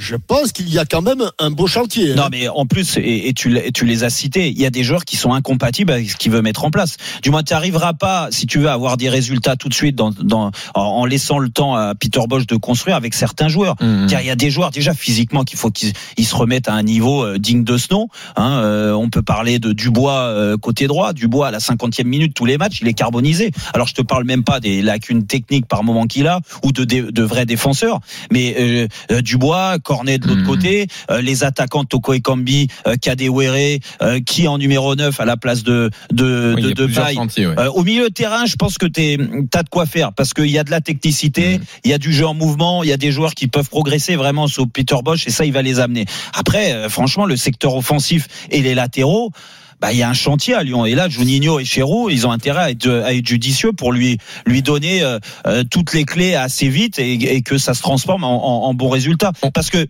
[0.00, 2.12] je pense qu'il y a quand même un beau chantier.
[2.12, 2.16] hein.
[2.16, 3.50] Non, mais en plus, et, et tu,
[3.84, 6.40] les as cités, il y a des joueurs qui sont incompatibles avec ce qu'il veut
[6.42, 6.96] mettre en place.
[7.22, 10.10] Du moins, tu n'arriveras pas, si tu veux, avoir des résultats tout de suite dans,
[10.10, 13.76] dans, en, en laissant le temps à Peter Bosch de construire avec certains joueurs.
[14.08, 16.72] Car il y a des joueurs déjà physiquement qu'il faut qu'ils ils se remettent à
[16.74, 18.08] un niveau euh, digne de ce nom.
[18.36, 22.34] Hein, euh, on peut parler de Dubois euh, côté droit, Dubois à la 50e minute
[22.34, 23.50] tous les matchs, il est carbonisé.
[23.74, 26.84] Alors je te parle même pas des lacunes techniques par moment qu'il a ou de,
[26.84, 28.00] de, de vrais défenseurs,
[28.32, 30.46] mais euh, euh, Dubois, Cornet de l'autre Mhm.
[30.46, 35.36] côté, euh, les attaquants Toko Ekambi, euh, Kadewere, euh, qui en numéro 9 à la
[35.36, 37.58] place de de Oui, de, de ouais.
[37.58, 39.18] Euh, au milieu de terrain, je pense que tu
[39.52, 41.64] as de quoi faire parce qu'il y a de la technicité, Mhm.
[41.84, 44.14] il y a du jeu en mouvement, il y a des joueurs qui peuvent progresser
[44.14, 46.04] vraiment sous Peter Bosch et ça, il va les amener.
[46.34, 49.32] Après, franchement, le secteur offensif et les latéraux.
[49.80, 50.84] Bah, il y a un chantier à Lyon.
[50.84, 54.18] Et là Juninho et Chéroux ils ont intérêt à être, à être judicieux pour lui
[54.46, 58.24] lui donner euh, euh, toutes les clés assez vite et, et que ça se transforme
[58.24, 59.32] en, en, en bon résultat.
[59.54, 59.86] Parce que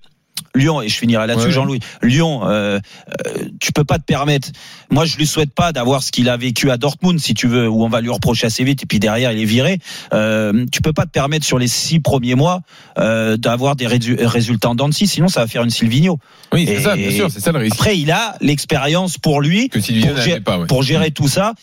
[0.55, 1.53] Lyon et je finirai là-dessus Ouais.
[1.53, 2.79] Jean-Louis Lyon euh,
[3.27, 4.49] euh, tu peux pas te permettre
[4.91, 7.69] moi je lui souhaite pas d'avoir ce qu'il a vécu à Dortmund si tu veux
[7.69, 9.79] où on va lui reprocher assez vite et puis derrière il est viré
[10.13, 12.61] euh, tu peux pas te permettre sur les six premiers mois
[12.99, 16.19] euh, d'avoir des résu- résultats en dents de scie sinon ça va faire une Silvino
[16.53, 17.77] Oui, c'est ça, bien sûr, c'est ça le risque.
[17.79, 20.67] après il a l'expérience pour lui Que Silvino pour, n'avait gérer, pas, ouais.
[20.67, 21.55] pour gérer tout ça.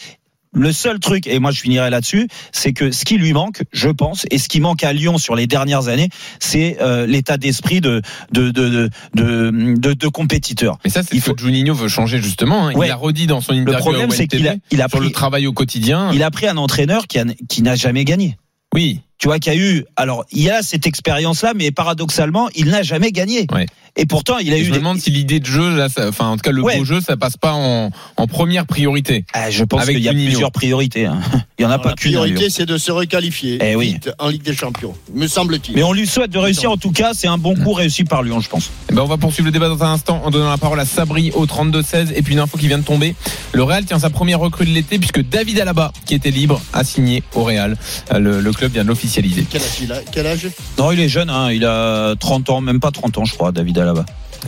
[0.54, 3.90] Le seul truc, et moi je finirai là-dessus, c'est que ce qui lui manque, je
[3.90, 7.82] pense, et ce qui manque à Lyon sur les dernières années, c'est euh, l'état d'esprit
[7.82, 8.02] de
[8.32, 10.80] de, de, de, compétiteur.
[10.84, 12.68] Mais ça, c'est ce que Juninho veut changer justement.
[12.68, 12.74] hein.
[12.74, 12.88] Ouais.
[12.88, 15.00] Il a redit dans son Le interview problème, à c'est qu'il a, il a sur
[15.00, 16.12] le pris, travail au quotidien.
[16.14, 18.38] il a pris un entraîneur qui a- qui n'a jamais gagné.
[18.74, 19.86] Oui, Tu vois, qu'il y a eu.
[19.96, 23.48] Alors, il y a cette expérience-là, mais paradoxalement, il n'a jamais gagné.
[23.52, 23.66] Ouais.
[23.98, 24.64] Et pourtant, il a Et eu.
[24.64, 26.62] je me des- demande si l'idée de jeu, là, ça- enfin, en tout cas, le
[26.62, 26.78] Ouais.
[26.78, 29.26] beau jeu, ça passe pas en, en première priorité.
[29.34, 31.06] Ah, je pense qu'il y a plusieurs priorités.
[31.08, 31.20] hein.
[31.60, 32.12] Il y en a Alors, pas la qu'une.
[32.12, 32.22] Lyon.
[32.22, 33.98] priorité, c'est de se requalifier Eh oui.
[34.20, 35.76] en Ligue des Champions, me semble-t-il.
[35.76, 36.70] Mais on lui souhaite de réussir.
[36.70, 38.70] En tout cas, c'est un bon coup réussi par Lyon, je pense.
[38.92, 40.86] Eh ben, on va poursuivre le débat dans un instant en donnant la parole à
[40.86, 43.16] Sabri au 32-16 et puis une info qui vient de tomber.
[43.54, 46.84] Le Real tient sa première recrue de l'été puisque David Alaba, qui était libre, a
[46.84, 47.76] signé au Real.
[48.14, 49.48] Euh, Le, le club vient de l'officialiser.
[49.50, 49.98] Quel âge il a?
[50.12, 50.48] Quel âge?
[50.78, 51.52] Non, il est jeune, hein.
[51.52, 53.87] il a 30 ans, même pas 30 ans, je crois, David Alaba.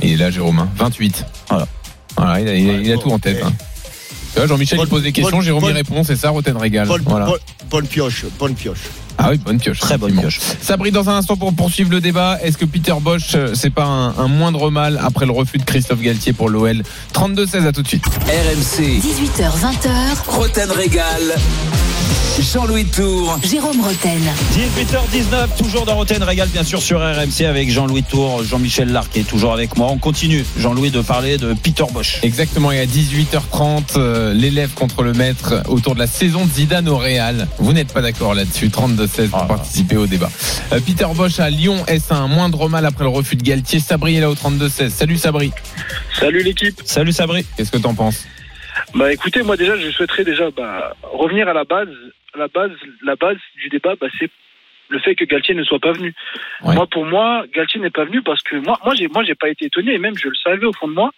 [0.02, 1.26] Et là, Jérôme, hein, 28.
[1.50, 1.68] Voilà.
[2.18, 3.42] Voilà, il a, il a- il a Ouais, tout en tête.
[3.44, 3.54] hein.
[4.48, 6.88] Jean-Michel il pose des questions, Jérôme y répond, c'est ça, Roten régale.
[6.88, 7.26] bonne, Voilà.
[7.90, 8.80] pioche, bonne pioche.
[9.18, 9.80] Ah oui, bonne pioche.
[9.80, 10.40] Très bonne pioche.
[10.62, 13.84] Sabri, dans un instant pour poursuivre le débat, est-ce que Peter Bosch, euh, c'est pas
[13.86, 17.82] un, un moindre mal après le refus de Christophe Galtier pour l'OL 32-16 à tout
[17.82, 18.06] de suite.
[18.06, 19.90] RMC, 18h20h,
[20.28, 21.36] Roten Régal.
[22.40, 23.38] Jean-Louis Tour.
[23.44, 24.22] Jérôme Roten.
[24.56, 29.52] 18h19, toujours dans Roten Régal, bien sûr, sur RMC avec Jean-Louis Tour, Jean-Michel Larquet, toujours
[29.52, 29.90] avec moi.
[29.92, 32.20] On continue, Jean-Louis, de parler de Peter Bosch.
[32.24, 36.88] Exactement, et à 18h30, euh, l'élève contre le maître autour de la saison de Zidane
[36.88, 37.48] au Real.
[37.58, 38.70] Vous n'êtes pas d'accord là-dessus,
[39.10, 39.48] 32-16 pour Ah.
[39.48, 40.30] participer au débat.
[40.72, 43.80] Euh, Peter Bosch à Lyon, est-ce un moindre mal après le refus de Galtier?
[43.80, 44.90] Sabri est là au 32-16.
[44.90, 45.52] Salut Sabri,
[46.14, 46.76] Salut l'équipe.
[46.86, 47.46] Salut Sabri.
[47.58, 48.28] qu'est-ce que t'en penses?
[48.96, 51.90] Bah écoutez, moi déjà, je souhaiterais déjà bah, revenir à la base.
[52.38, 52.72] La base,
[53.04, 54.30] la base du débat, bah, c'est
[54.90, 56.14] le fait que Galtier ne soit pas venu.
[56.64, 56.76] Ouais.
[56.76, 59.50] Moi, pour moi, Galtier n'est pas venu parce que moi, moi, j'ai, moi, j'ai pas
[59.50, 61.12] été étonné et même je le savais au fond de moi.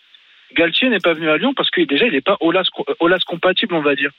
[0.56, 2.64] Galtier n'est pas venu à Lyon parce que déjà, il n'est pas Olas,
[3.00, 4.12] Olas compatible, on va dire.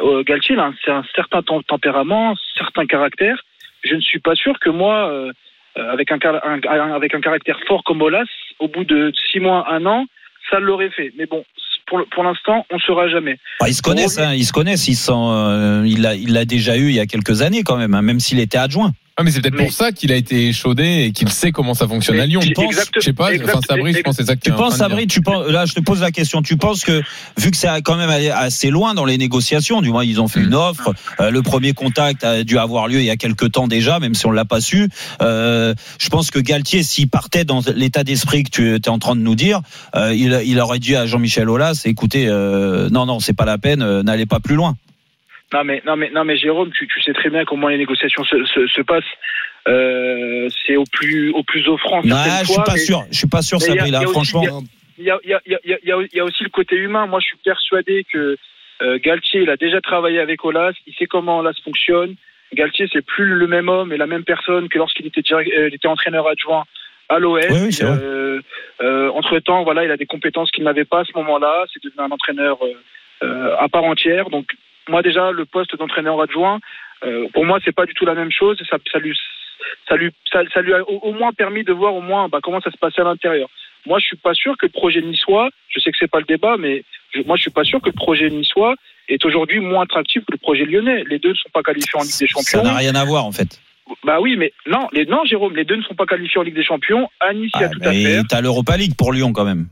[0.00, 3.42] Euh, Galtier, a un, c'est un certain tem- tempérament, certain caractère.
[3.84, 5.32] Je ne suis pas sûr que moi, euh,
[5.78, 8.26] euh, avec un, car- un- un- avec un caractère fort comme Olas,
[8.58, 10.06] au bout de six mois, un an,
[10.50, 11.12] ça l'aurait fait.
[11.16, 11.44] Mais bon,
[11.86, 13.38] pour, l'instant, on ne saura jamais.
[13.60, 16.76] Ah, ils se connaissent, hein, ils se connaissent, ils sont, euh, il l'a il déjà
[16.76, 18.92] eu il y a quelques années quand même, hein, même s'il était adjoint.
[19.18, 21.72] Ah, mais c'est peut-être Mais- pour ça qu'il a été échaudé et qu'il sait comment
[21.72, 22.42] ça fonctionne Mais à Lyon.
[22.42, 24.40] Je pense, exact- je sais pas, exact- enfin Sabri, je pense que c'est ça que
[24.42, 24.76] Tu penses.
[24.76, 26.42] Sabri, tu penses, là, je te pose la question.
[26.42, 27.00] Tu penses que,
[27.38, 30.28] vu que c'est quand même allé assez loin dans les négociations, du moins, ils ont
[30.28, 33.52] fait une offre, euh, le premier contact a dû avoir lieu il y a quelques
[33.52, 34.90] temps déjà, même si on l'a pas su.
[35.22, 39.16] Euh, je pense que Galtier, s'il partait dans l'état d'esprit que tu es en train
[39.16, 39.62] de nous dire,
[39.94, 43.56] euh, il, il aurait dit à Jean-Michel Aulas, écoutez, euh, non, non, c'est pas la
[43.56, 44.76] peine, euh, n'allez pas plus loin.
[45.52, 48.24] Non mais non mais non mais Jérôme, tu, tu sais très bien comment les négociations
[48.24, 49.04] se, se, se passent.
[49.68, 52.00] Euh, c'est au plus au plus offrant.
[52.04, 53.02] Non, certaines je suis fois, pas mais- sûr.
[53.10, 54.62] Je suis pas sûr, mais il y a- Sabri, là, il y a aussi- franchement.
[54.98, 56.06] il y a, il y, a, il y, a, il y, a, il y a-
[56.12, 57.06] il y a aussi le côté humain.
[57.06, 58.36] Moi, je suis persuadé que
[58.82, 62.14] euh, Galtier, il a déjà travaillé avec Olas, il sait comment Olas fonctionne.
[62.54, 65.68] Galtier, c'est plus le même homme et la même personne que lorsqu'il était, direct- euh,
[65.68, 66.64] il était entraîneur adjoint
[67.08, 67.44] à l'OS.
[67.50, 68.40] Oui, oui,
[69.14, 71.64] entre temps, voilà, il a des compétences qu'il n'avait pas à ce moment-là.
[71.72, 72.58] C'est devenu un entraîneur
[73.22, 74.28] à part entière.
[74.30, 74.46] Donc,
[74.88, 76.60] moi déjà, le poste d'entraîneur adjoint,
[77.04, 78.56] euh, pour moi, c'est pas du tout la même chose.
[78.70, 79.18] Ça, ça lui,
[79.88, 82.38] ça lui, ça, ça lui a au, au moins permis de voir au moins bah,
[82.42, 83.48] comment ça se passait à l'intérieur.
[83.86, 86.24] Moi, je suis pas sûr que le projet niçois, je sais que c'est pas le
[86.24, 86.82] débat, mais
[87.14, 88.74] je- moi, je suis pas sûr que le projet niçois
[89.08, 91.04] est aujourd'hui moins attractif que le projet lyonnais.
[91.08, 92.62] Les deux ne sont pas qualifiés en Ligue des Ça Champions.
[92.64, 93.60] n'a rien à voir, en fait.
[94.04, 96.56] Bah oui, mais non, les, non, Jérôme, les deux ne sont pas qualifiés en Ligue
[96.56, 97.08] des Champions.
[97.20, 98.22] À Nice, il y a Ah, tout à faire.
[98.28, 99.68] t'as l'Europa League pour Lyon, quand même.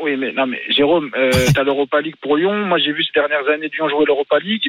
[0.00, 2.54] Oui, mais non, mais Jérôme, euh, t'as l'Europa League pour Lyon.
[2.66, 4.68] Moi, j'ai vu ces dernières années Lyon jouer l'Europa League.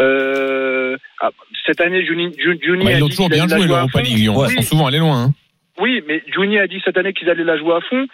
[0.00, 1.30] Euh, ah,
[1.66, 4.00] cette année, Juni, Ju- Juni Bah, a ils dit toujours bien joué l'Europa.
[4.00, 4.34] League Lyon.
[4.36, 5.24] Oui, Ils sont souvent allés loin.
[5.24, 5.30] hein.
[5.78, 8.06] oui, mais Juni a dit cette année qu'ils allaient la jouer à fond.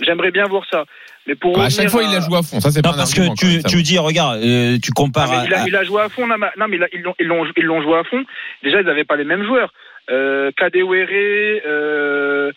[0.00, 0.84] J'aimerais bien voir ça.
[1.26, 2.60] Mais pour Bah, à chaque fois, il la joue à fond.
[2.60, 5.54] Ça, c'est pas parce argument, que tu, tu dis, regarde, euh, tu compares mais il,
[5.54, 6.26] a, à- il a joué à fond.
[6.26, 8.22] Non, mais, non, mais là, ils l'ont, ils l'ont, ils l'ont joué à fond.
[8.62, 9.72] Déjà, ils n'avaient pas les mêmes joueurs.
[10.10, 12.52] Euh, Kadewere, euh,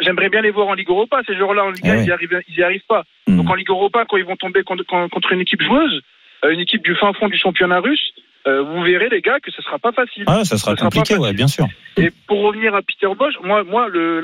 [0.00, 1.20] j'aimerais bien les voir en Ligue Europa.
[1.26, 2.00] Ces joueurs-là en Ligue Eh 1, ouais.
[2.02, 3.04] ils n'y arrivent, ils y arrivent pas.
[3.26, 3.36] Hmm.
[3.38, 6.00] Donc en Ligue Europa, quand ils vont tomber contre, une équipe joueuse,
[6.44, 8.12] euh, une équipe du fin fond du championnat russe,
[8.46, 10.24] euh, vous verrez les gars que ce sera pas facile.
[10.26, 11.66] Ah, ça sera Ça sera compliqué, ouais, bien sûr.
[11.96, 14.20] Et pour revenir à Peter Bosch, moi, moi, le,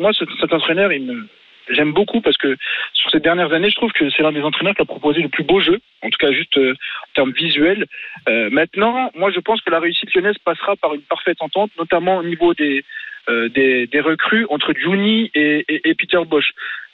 [0.00, 1.26] moi, ce- cet entraîneur, il me,
[1.70, 2.56] j'aime beaucoup parce que
[2.92, 5.28] sur ces dernières années, je trouve que c'est l'un des entraîneurs qui a proposé le
[5.28, 7.86] plus beau jeu, en tout cas juste euh, en termes visuels.
[8.28, 12.18] Euh, maintenant, moi, je pense que la réussite lyonnaise passera par une parfaite entente, notamment
[12.18, 12.84] au niveau des
[13.28, 16.50] des, des recrues entre Juni et, et, et Peter Bosch.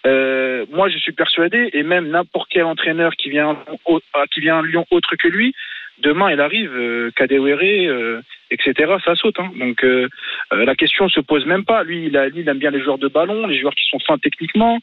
[0.06, 3.58] Euh, moi, je suis persuadé, et même n'importe quel entraîneur qui vient
[4.14, 5.52] ah, qui vient à Lyon autre que lui,
[5.98, 8.94] demain, il arrive, euh, euh, etc.
[9.04, 9.38] Ça saute.
[9.38, 9.50] Hein.
[9.58, 10.08] Donc euh,
[10.52, 11.82] euh, la question se pose même pas.
[11.84, 14.18] Lui, il, a, il aime bien les joueurs de ballon, les joueurs qui sont fins
[14.18, 14.78] techniquement.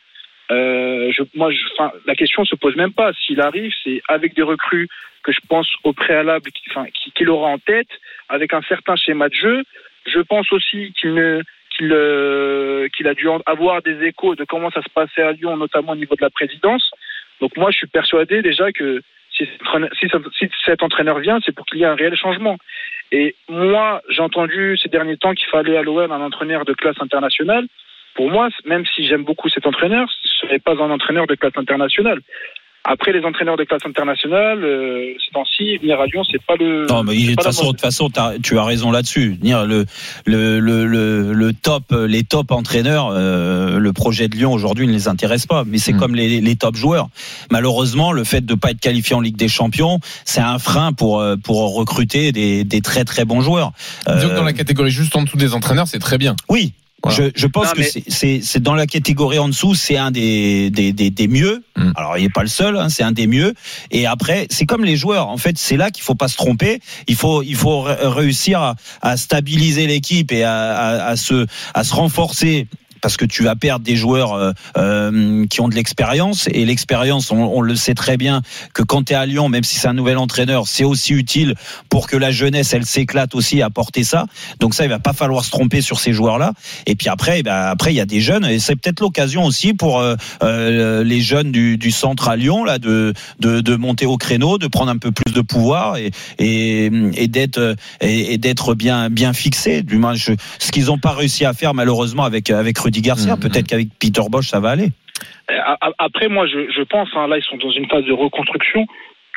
[0.52, 3.12] Euh, je, moi, je, enfin, la question se pose même pas.
[3.14, 4.88] S'il arrive, c'est avec des recrues
[5.24, 7.90] que je pense au préalable, qui- enfin, qui- qu'il aura en tête,
[8.30, 9.64] avec un certain schéma de jeu.
[10.08, 15.22] Je pense aussi qu'il euh, a dû avoir des échos de comment ça se passait
[15.22, 16.90] à Lyon, notamment au niveau de la présidence.
[17.42, 19.46] Donc moi, je suis persuadé déjà que si,
[20.00, 20.08] si,
[20.40, 22.58] si cet entraîneur vient, c'est pour qu'il y ait un réel changement.
[23.12, 27.00] Et moi, j'ai entendu ces derniers temps qu'il fallait à l'OM un entraîneur de classe
[27.00, 27.68] internationale.
[28.16, 31.56] Pour moi, même si j'aime beaucoup cet entraîneur, ce n'est pas un entraîneur de classe
[31.56, 32.22] internationale.
[32.90, 36.86] Après, les entraîneurs de classe internationale, euh, ces temps-ci, venir à Lyon, c'est pas le.
[36.88, 38.10] Non, mais de toute façon, de façon,
[38.42, 39.38] tu as raison là-dessus.
[39.44, 39.86] Le,
[40.26, 44.94] le, le, le, le top, les top entraîneurs, euh, le projet de Lyon aujourd'hui ne
[44.94, 45.64] les intéresse pas.
[45.66, 46.00] Mais c'est Mm.
[46.00, 47.10] comme les, les top joueurs.
[47.52, 51.20] Malheureusement, le fait de pas être qualifié en Ligue des Champions, c'est un frein pour
[51.20, 53.72] euh, pour recruter des, des très très bons joueurs.
[54.08, 56.36] Disons que dans Euh, la catégorie juste en dessous des entraîneurs, c'est très bien.
[56.50, 56.72] oui.
[57.04, 57.18] Voilà.
[57.26, 59.98] Je, je pense Non, que mais- c'est- c'est c'est dans la catégorie en dessous, c'est
[59.98, 61.64] un des, des, des, des mieux.
[61.76, 61.92] Mm.
[61.96, 63.54] Alors il n'est pas le seul, hein, c'est un des mieux.
[63.92, 65.28] Et après, c'est comme les joueurs.
[65.30, 66.80] En fait, c'est là qu'il faut pas se tromper.
[67.08, 71.46] Il faut il faut ré- réussir à, à stabiliser l'équipe et à, à, à se
[71.76, 72.68] à se renforcer.
[73.02, 77.32] Parce que tu vas perdre des joueurs euh, euh, qui ont de l'expérience et l'expérience,
[77.32, 78.42] on, le sait très bien
[78.74, 81.56] que quand tu es à Lyon, même si c'est un nouvel entraîneur, c'est aussi utile
[81.90, 84.26] pour que la jeunesse elle s'éclate aussi à porter ça.
[84.60, 86.54] Donc ça, il va pas falloir se tromper sur ces joueurs-là.
[86.86, 89.46] Et puis après, eh ben, après il y a des jeunes et c'est peut-être l'occasion
[89.46, 94.58] aussi pour euh, les jeunes du, centre à Lyon là de, de monter au créneau,
[94.58, 99.84] de prendre un peu plus de pouvoir et et, d'être et, d'être bien bien fixés.
[99.84, 103.36] Du moins, ce qu'ils n'ont pas réussi à faire malheureusement avec avec Rudy Garcia.
[103.36, 103.42] Mhm.
[103.42, 104.90] Peut-être qu'avec Peter Bosch ça va aller.
[105.52, 105.56] Euh,
[105.98, 108.86] Après, moi, je, je pense, hein, là, ils sont dans une phase de reconstruction.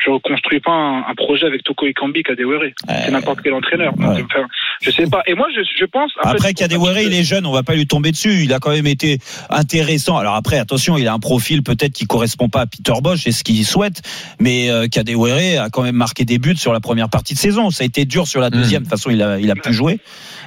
[0.04, 2.70] Je reconstruis pas un, un projet avec Toko Ekambi Kadewere.
[2.88, 3.92] C'est n'importe quel entraîneur.
[3.94, 4.24] Donc, ouais.
[4.24, 4.46] enfin,
[4.80, 5.22] je sais pas.
[5.26, 6.10] Et moi, je, je pense.
[6.22, 8.44] Après, Kadewere, il est jeune, on va pas lui tomber dessus.
[8.44, 10.16] Il a quand même été intéressant.
[10.16, 13.32] Alors après, attention, il a un profil peut-être qui correspond pas à Peter Bosch et
[13.32, 14.02] ce qu'il souhaite,
[14.38, 17.70] mais euh, Kadewere a quand même marqué des buts sur la première partie de saison.
[17.70, 18.82] Ça a été dur sur la deuxième.
[18.82, 20.00] De toute façon, il a, il a pu jouer,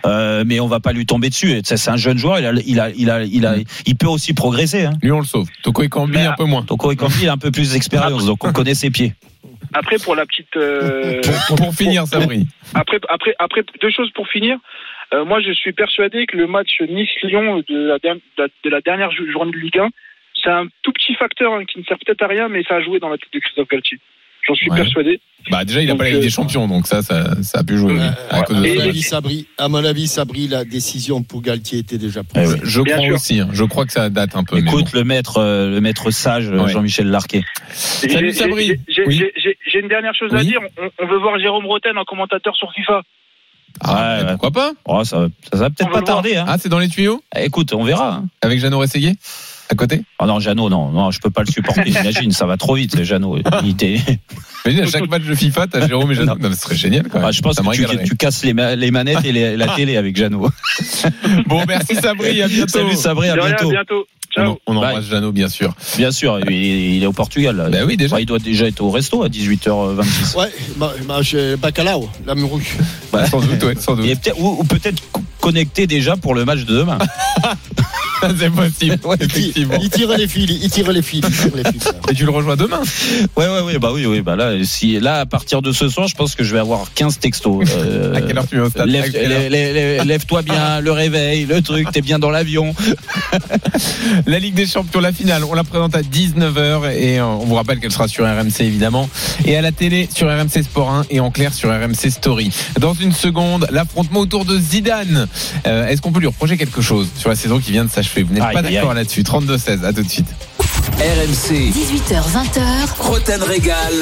[0.05, 1.61] euh, mais on va pas lui tomber dessus.
[1.63, 2.39] C'est un jeune joueur.
[2.39, 4.85] Il a, il a, il a, il a, il peut aussi progresser.
[4.85, 4.93] Hein.
[5.01, 5.47] Lui, on le sauve.
[5.63, 6.63] Toko Ekambi, un peu moins.
[6.63, 9.13] Donc Kambi, il a un peu plus d'expérience, donc on connaît ses pieds.
[9.73, 10.55] Après pour la petite.
[10.57, 12.45] euh, Pour, pour finir, Sabri.
[12.73, 14.57] après, après, après, deux choses pour finir.
[15.13, 18.81] Euh, moi, je suis persuadé que le match Nice-Lyon de la, de la- de la
[18.81, 19.89] dernière jou- journée de Ligue 1,
[20.41, 22.81] c'est un tout petit facteur hein, qui ne sert peut-être à rien, mais ça a
[22.81, 23.99] joué dans la tête de Christophe Galtier.
[24.47, 24.75] J'en suis Ouais.
[24.77, 25.19] persuadé.
[25.51, 27.59] Bah, déjà, il a Donc, pas la Ligue euh, des Champions, donc ça, ça, ça
[27.59, 27.93] a pu jouer.
[27.95, 28.85] oui, à cause de Et- À mon ça.
[28.87, 32.53] avis, Sabri, à mon avis, Sabri, la décision pour Galtier était déjà Eh prise.
[32.53, 32.59] ouais.
[32.63, 33.15] Je Bien crois sûr.
[33.15, 33.39] aussi.
[33.41, 33.49] hein.
[33.51, 34.57] Je crois que ça date un peu.
[34.57, 36.71] Écoute, le maître, euh, le maître sage, euh, Ouais.
[36.71, 37.43] Jean-Michel Larquet.
[38.01, 38.73] J'ai- Salut, Sabri.
[38.87, 39.21] j'ai- Oui.
[39.75, 40.59] une dernière chose à dire.
[40.77, 43.01] On, on veut voir Jérôme Roten en commentateur sur FIFA.
[43.81, 44.71] Ah, Ouais, mais pourquoi pas?
[44.85, 46.35] Oh, ça, ça va peut-être pas tarder.
[46.35, 46.45] Hein.
[46.47, 47.21] Ah, c'est dans les tuyaux?
[47.37, 48.13] Écoute, on verra.
[48.17, 48.25] hein.
[48.41, 49.13] Avec Jeannot Rességuier?
[49.69, 51.83] À côté Ah non, Jeannot, non, non, je peux pas le supporter.
[51.87, 53.37] Imagine, ça va trop vite, Jeannot.
[54.65, 56.35] Imagine à chaque match de FIFA, t'as Jérôme et Jeannot.
[56.35, 56.39] Non.
[56.43, 57.27] Non, mais ce serait génial quand même.
[57.27, 59.97] Ah, je pense Ça que tu, casses les, ma- les manettes et les- la télé
[59.97, 60.49] avec Jeannot.
[61.47, 62.67] Bon, merci Sabri, à bientôt.
[62.79, 64.05] Salut Sabri, rien, à bientôt.
[64.35, 64.57] On, Ciao.
[64.67, 65.73] on embrasse Jeannot, bien sûr.
[65.97, 67.55] Bien sûr, il est, il est au Portugal.
[67.55, 67.69] là.
[67.69, 68.19] Bah oui, déjà.
[68.19, 70.37] Il doit déjà être au resto à 18h26.
[70.37, 71.19] Ouais, bah, bah,
[71.59, 72.33] Bacalao, la.
[73.11, 74.07] Bah, Sans doute, ouais, sans doute.
[74.39, 76.97] ou, ou peut-être co- connecté déjà pour le match de demain.
[78.39, 79.77] c'est possible, Ouais, Il tire- effectivement.
[79.81, 81.89] il tire les fils, il tire les fils, il tire les fils.
[82.09, 82.81] Et tu le rejoins demain
[83.35, 86.07] Ouais, ouais, ouais, bah oui, oui, bah là, si, là, à partir de ce soir,
[86.07, 87.67] je pense que je vais avoir 15 textos.
[87.77, 90.79] Euh, À quelle heure tu au stade lève- À quelle heure lève- lève- Lève-toi bien,
[90.79, 92.73] le réveil, le truc, t'es bien dans l'avion.
[94.25, 97.55] La Ligue des Champions, la finale, on la présente à 19h et euh, on vous
[97.55, 99.09] rappelle qu'elle sera sur RMC évidemment
[99.45, 102.49] et à la télé sur RMC Sport 1 et en clair sur RMC Story.
[102.79, 105.27] Dans une seconde, l'affrontement autour de Zidane.
[105.67, 108.23] Euh, Est-ce qu'on peut lui reprocher quelque chose sur la saison qui vient de s'achever?
[108.23, 110.27] Vous n'êtes pas d'accord là-dessus 32-16, à tout de suite.
[110.91, 112.61] RMC, 18h, 20h,
[112.99, 113.93] Roten Régal.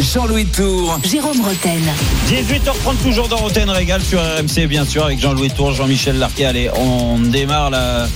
[0.00, 0.98] Jean-Louis Tour.
[1.04, 1.80] Jérôme Roten.
[2.28, 6.44] 18h30 toujours dans Roten Régal sur RMC bien sûr avec Jean-Louis Tour, Jean-Michel Larquet.
[6.44, 8.06] Allez, on démarre la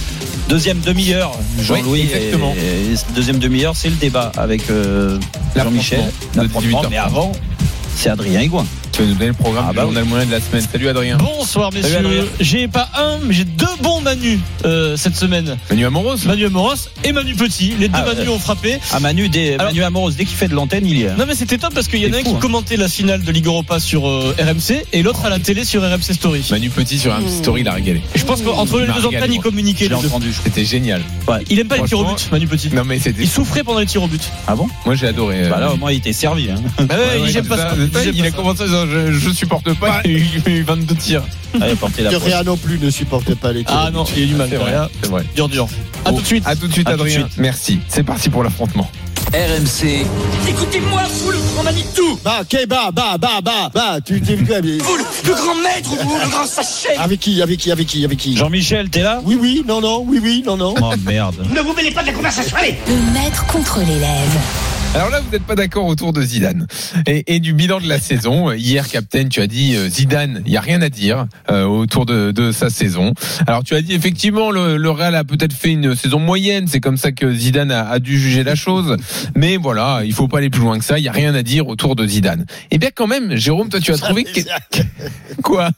[0.48, 1.32] deuxième demi-heure.
[1.60, 2.54] Jean-Louis, Oui, exactement.
[2.58, 5.18] et- et cette deuxième demi-heure, c'est le débat avec euh,
[5.56, 6.00] Jean-Michel.
[6.34, 6.90] L'affrontement de L'affrontement, 18h30.
[6.90, 7.32] Mais avant,
[7.96, 8.66] c'est Adrien Higuin.
[8.96, 10.64] Tu vas nous donner le programme Ah bah journal moyen de la semaine.
[10.72, 11.18] Salut Adrien.
[11.18, 12.26] Bonsoir messieurs.
[12.40, 15.58] J'ai pas un, mais j'ai deux bons Manu euh, cette semaine.
[15.68, 17.74] Manu Amoros Manu Amoros et Manu Petit.
[17.78, 18.78] Les deux Ah, Manu euh, ont frappé.
[18.92, 21.14] Ah Manu, dès, Alors- Manu Amoros, dès qu'il fait de l'antenne, il y est.
[21.14, 22.38] Non mais c'était top parce qu'il y en a un qui hein.
[22.40, 25.82] commentait la finale de Ligue Europa sur euh, RMC et l'autre à la télé sur
[25.82, 26.42] RMC Story.
[26.50, 28.00] Manu Petit sur RMC Story, il a régalé.
[28.14, 29.94] Je pense qu'entre les Il deux antennes, l'ai les deux.
[29.94, 30.32] entendu.
[30.42, 31.02] C'était génial.
[31.50, 32.70] Il aime pas les tirs au but, Manu Petit.
[32.74, 33.24] Non mais c'était.
[33.24, 34.22] Il souffrait pendant les tirs au but.
[34.46, 35.44] Ah bon Moi j'ai adoré.
[35.44, 36.48] euh, Bah là, au moins, il était servi.
[36.80, 41.22] Il Il a commencé en disant je, je supporte pas, il a eu 22 tirs.
[41.60, 43.76] Allez, portez la rien non plus ne supporte pas les tirs.
[43.76, 44.48] Ah non, il a du mal.
[44.50, 45.24] C'est vrai, c'est vrai.
[45.34, 45.68] Dur dur.
[46.04, 46.44] À Bon, tout de suite.
[46.46, 47.20] À tout de suite, À tout de Adrien.
[47.28, 47.38] suite.
[47.38, 47.80] Merci.
[47.88, 48.90] C'est parti pour l'affrontement.
[49.32, 50.06] RMC,
[50.48, 54.44] Écoutez-moi, vous le grand Manitou Bah, ok, bah, bah, bah, bah, bah, tu t'es vu
[54.44, 54.52] Vous
[54.96, 58.18] le, le grand maître, vous le grand sachet avec qui, avec qui, avec qui, avec
[58.18, 58.36] qui?
[58.36, 59.20] Jean-Michel, t'es là?
[59.24, 60.74] Oui, oui, non, non, oui, oui, non, non.
[60.80, 61.34] Oh merde.
[61.50, 64.75] Ne vous mêlez pas de la conversation, allez Le maître contre l'élève.
[64.96, 66.66] Alors là, vous n'êtes pas d'accord autour de Zidane
[67.06, 68.50] et, et du bilan de la saison.
[68.52, 72.06] Hier, Captain, tu as dit euh, Zidane, il y a rien à dire euh, autour
[72.06, 73.12] de, de sa saison.
[73.46, 76.66] Alors tu as dit effectivement le, le Real a peut-être fait une saison moyenne.
[76.66, 78.96] C'est comme ça que Zidane a, a dû juger la chose.
[79.34, 80.98] Mais voilà, il faut pas aller plus loin que ça.
[80.98, 82.46] Il y a rien à dire autour de Zidane.
[82.70, 84.40] Et bien quand même, Jérôme, toi tu as trouvé que...
[85.42, 85.68] quoi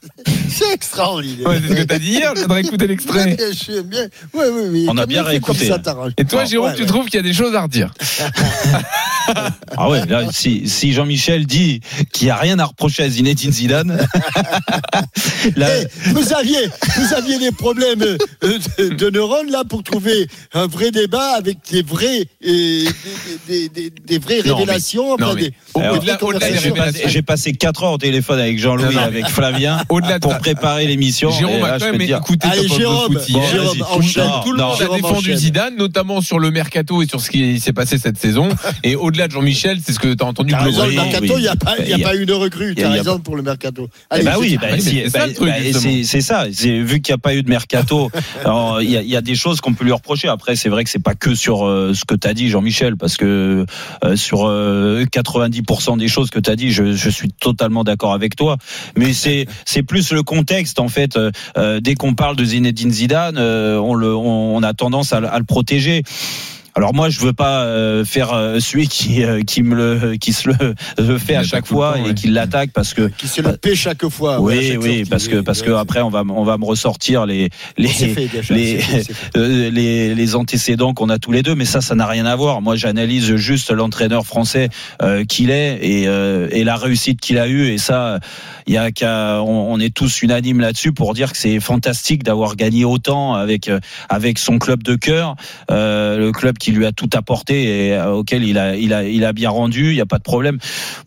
[0.47, 1.45] C'est extraordinaire.
[1.45, 2.33] Ouais, C'est ce que tu as dit hier.
[2.37, 3.35] Je voudrais écouter l'extrait.
[3.35, 4.07] Bien, sûr, bien.
[4.33, 4.85] Oui, oui, oui.
[4.89, 5.69] On a bien réécouté.
[6.17, 6.87] Et toi, Jérôme, Ouais, tu ouais.
[6.87, 7.91] trouves qu'il y a des choses à redire
[9.77, 13.51] Ah ouais, là, si, si Jean-Michel dit qu'il n'y a rien à reprocher à Zinedine
[13.51, 13.97] Zidane,
[15.55, 18.17] là, Eh, vous aviez, vous aviez des problèmes euh,
[18.77, 22.85] de, de neurones là pour trouver un vrai débat avec des vrais, euh,
[23.47, 25.13] des, des, des, des vraies Non, révélations.
[25.13, 25.53] enfin, vraies
[26.61, 30.37] j'ai passé, j'ai passé 4 heures au téléphone avec Jean-Louis avec Flavien Au-delà de pour
[30.39, 31.31] préparer l'émission.
[31.31, 33.13] Jérôme a quand même écouté Allez, Jérôme.
[33.29, 35.37] Bon, Jérôme, non, tout le non, monde a défendu enchaîne.
[35.37, 38.49] Zidane, notamment sur le mercato et sur ce qui s'est passé cette saison.
[38.83, 41.41] Et au-delà de Jean-Michel, c'est ce que tu as entendu T'as raison, le mercato, il
[41.41, 42.73] n'y a, pas, de recrue.
[42.73, 43.89] il y a- T'as il y a raison pour le mercato.
[44.11, 47.17] Eh Allez, bah oui, c'est- bah, Ah oui, c'est ça, bah, Vu qu'il n'y a
[47.17, 48.11] pas eu de mercato,
[48.81, 50.27] il y, a, il y a des choses qu'on peut lui reprocher.
[50.27, 52.97] Après, c'est vrai que c'est pas que sur euh, ce que tu as dit, Jean-Michel,
[52.97, 53.65] parce que
[54.03, 58.13] euh, sur euh, 90% des choses que tu as dit, je, je suis totalement d'accord
[58.13, 58.57] avec toi.
[58.97, 61.15] Mais c'est c'est plus le contexte en fait.
[61.17, 65.13] Euh, euh, dès qu'on parle de Zinedine Zidane, euh, on le on, on a tendance
[65.13, 66.03] à le protéger.
[66.79, 70.31] Alors moi, je veux pas euh, faire euh, celui qui euh, qui me le qui
[70.31, 72.13] se le, fait à chaque fois temps, et ouais.
[72.13, 74.39] qui l'attaque parce que Qui se le paie chaque fois.
[74.39, 77.25] oui, chaque oui, parce que parce ouais, que après on va on va me ressortir
[77.25, 78.79] les les fait les-
[79.35, 82.37] euh, les, les antécédents qu'on a tous les deux, mais ça, ça n'a rien à
[82.37, 82.61] voir.
[82.61, 84.69] Moi, j'analyse juste l'entraîneur français
[85.01, 87.67] euh, qu'il est et, euh, et la réussite qu'il a eue.
[87.67, 88.19] Et ça,
[88.67, 92.23] il y a qu'à, on, on est tous unanimes là-dessus pour dire que c'est fantastique
[92.23, 95.35] d'avoir gagné autant avec euh, avec son club de cœur,
[95.71, 99.49] euh, le club qui qui lui a tout apporté et euh, auquel il a, bien
[99.49, 99.89] rendu.
[99.89, 100.59] Il n'y a pas de problème.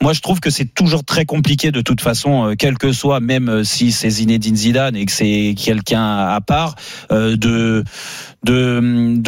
[0.03, 3.21] Moi, je trouve que c'est toujours très compliqué de toute façon, euh, quel que soit,
[3.21, 6.75] même euh, si c'est Zinedine Zidane et que c'est quelqu'un à part,
[7.11, 7.85] de,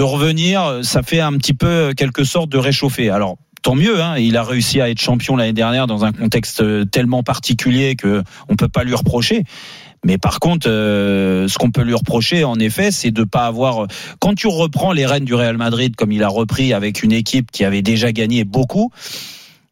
[0.03, 0.81] revenir.
[0.83, 3.11] Ça fait un petit peu quelque sorte de réchauffer.
[3.11, 4.03] Alors tant mieux.
[4.03, 8.23] Hein, il a réussi à être champion l'année dernière dans un contexte tellement particulier que
[8.49, 9.45] on peut pas lui reprocher.
[10.05, 13.87] Mais par contre, euh, ce qu'on peut lui reprocher, en effet, c'est de pas avoir.
[14.21, 17.51] Quand tu reprends les rênes du Real Madrid, comme il a repris avec une équipe
[17.51, 18.91] qui avait déjà gagné beaucoup,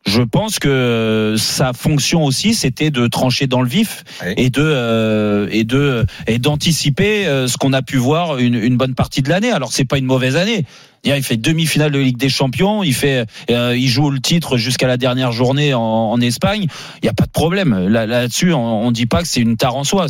[0.05, 4.05] je pense que sa fonction aussi, c'était de trancher dans le vif
[4.37, 8.77] et de euh, et de et d'anticiper euh, ce qu'on a pu voir une, une
[8.77, 9.53] bonne partie de l'année.
[9.53, 10.65] Alors c'est pas une mauvaise année.
[11.05, 14.87] Il fait demi-finale de Ligue des Champions, il fait, euh, il joue le titre jusqu'à
[14.87, 16.67] la dernière journée en, Espagne.
[17.03, 18.53] Il n'y a pas de problème là, là-dessus.
[18.53, 20.07] on, on dit pas que c'est une tare en soi.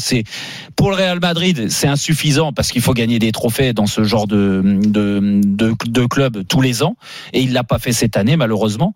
[0.77, 4.27] Pour le Real Madrid, c'est insuffisant parce qu'il faut gagner des trophées dans ce genre
[4.27, 6.97] de de, de, de club tous les ans
[7.33, 8.95] et il l'a pas fait cette année malheureusement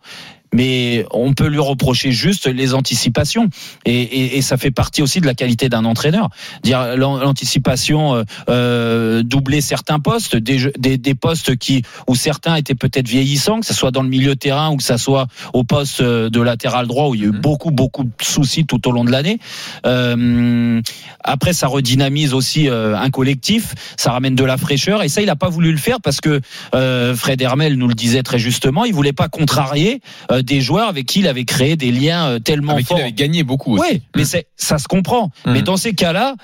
[0.56, 3.46] mais on peut lui reprocher juste les anticipations.
[3.84, 6.26] Et, et, et ça fait partie aussi de la qualité d'un entraîneur.
[6.62, 12.54] Dire l'an- l'anticipation euh, euh, doubler certains postes des, des, des postes qui où certains
[12.56, 15.26] étaient peut-être vieillissants que ce soit dans le milieu de terrain ou que ça soit
[15.52, 18.64] au poste euh, de latéral droit où il y a eu beaucoup beaucoup de soucis
[18.64, 19.38] tout au long de l'année.
[19.84, 20.80] Euh,
[21.22, 25.02] après ça redynamise aussi un collectif ça ramène de la fraîcheur.
[25.02, 26.40] Et ça il a pas voulu le faire parce que
[26.74, 30.88] euh, Fred Hermel nous le disait très justement il voulait pas contrarier euh, des joueurs
[30.88, 33.42] avec qui il avait créé des liens euh, tellement Avec qui forts il avait gagné
[33.42, 35.30] beaucoup oui, mais c'est ça se comprend.
[35.44, 35.52] Mm.
[35.52, 36.36] Mais dans ces cas-là,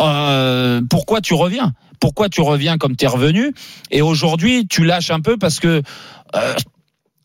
[0.00, 1.72] euh, pourquoi tu reviens?
[1.98, 3.54] Pourquoi tu reviens comme tu es revenu?
[3.90, 5.82] Et aujourd'hui, tu lâches un peu parce que.
[6.36, 6.54] euh,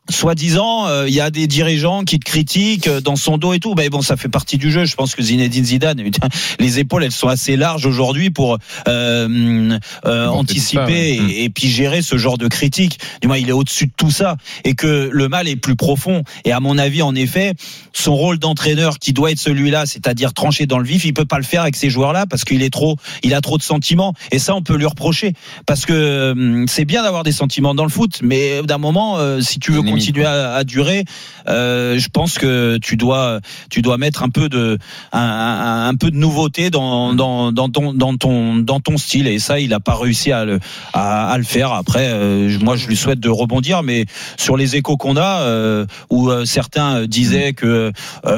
[0.10, 3.60] Soi-disant, euh, il y a des dirigeants qui te critiquent euh, dans son dos et
[3.60, 3.74] tout.
[3.76, 4.86] Mais bon, ça fait partie du jeu.
[4.86, 6.02] Je pense que Zinedine Zidane,
[6.60, 11.32] les épaules, elles sont assez larges aujourd'hui pour euh, euh, anticiper ça, ouais.
[11.32, 13.00] et, et puis gérer ce genre de critiques.
[13.22, 16.24] Du moins, il est au-dessus de tout ça et que le mal est plus profond.
[16.46, 17.54] Et à mon avis, en effet,
[17.94, 21.38] son rôle d'entraîneur qui doit être celui-là, c'est-à-dire trancher dans le vif, il peut pas
[21.38, 24.14] le faire avec ces joueurs-là parce qu'il est trop, il a trop de sentiments.
[24.32, 25.34] Et ça, on peut lui reprocher
[25.66, 29.42] parce que hum, c'est bien d'avoir des sentiments dans le foot, mais d'un moment, euh,
[29.42, 31.04] si tu veux continuer à, à durer,
[31.48, 34.78] euh, je pense que tu dois, tu dois mettre un peu de,
[35.12, 39.28] un, un- un peu de nouveauté dans, dans, dans ton, dans ton, dans ton style.
[39.28, 40.60] Et ça, il a pas réussi à le,
[40.94, 41.72] à, à le faire.
[41.74, 44.06] Après, euh, moi, je lui souhaite de rebondir, mais
[44.38, 47.92] sur les échos qu'on a, euh, où certains disaient que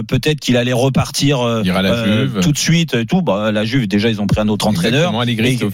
[0.08, 1.40] peut-être qu'il allait repartir
[2.42, 3.22] tout de suite et tout.
[3.22, 5.12] Bah, la Juve, déjà, ils ont pris un autre entraîneur.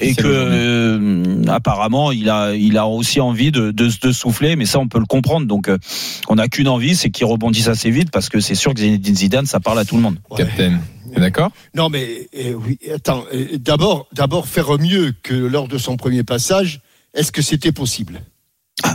[0.02, 4.56] Et, et que apparemment il a il a aussi envie de, de, de souffler.
[4.56, 5.46] Mais ça on peut le comprendre.
[5.48, 8.74] Donc euh, on n'a qu'une envie c'est qu'il rebondisse assez vite parce que c'est sûr
[8.74, 10.38] que Zinedine Zidane ça parle à tout le monde Ouais.
[10.38, 10.80] Captain.
[11.18, 11.52] D'accord?
[11.74, 13.24] Non, mais euh, oui, attends.
[13.34, 16.82] euh, D'abord, d'abord faire mieux que lors de son premier passage.
[17.14, 18.22] Est-ce que c'était possible?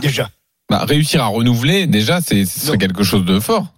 [0.03, 0.29] Déjà.
[0.69, 2.45] bah, Réussir à renouveler, déjà, c'est
[2.77, 3.73] quelque chose de fort.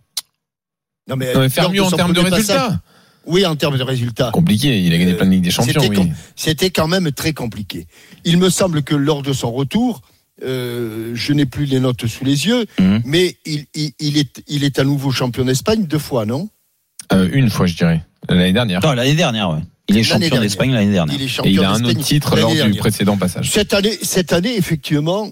[1.08, 2.54] Non, mais, Non, mais faire mieux en termes de résultats.
[2.56, 2.78] passage-
[3.26, 4.32] oui, en termes de résultats.
[4.34, 5.74] Compliqué, il a gagné Euh, plein de Ligue des Champions.
[5.82, 5.96] c'était Oui.
[5.96, 7.88] com- C'était quand même très compliqué.
[8.26, 10.02] Il me semble que lors de son retour,
[10.44, 13.02] euh, je n'ai plus les notes sous les yeux, Mhm.
[13.06, 16.50] mais il, il, il est, il est à nouveau champion d'Espagne deux fois, non?
[17.12, 18.02] Euh, une fois, je dirais.
[18.30, 18.82] L'année dernière.
[18.82, 19.60] non l'année dernière ouais.
[19.90, 22.36] il est champion d'Espagne l'année dernière Il est Et champion il a un autre titre
[22.38, 23.52] lors du précédent passage.
[23.52, 25.30] Cette année, cette année, effectivement,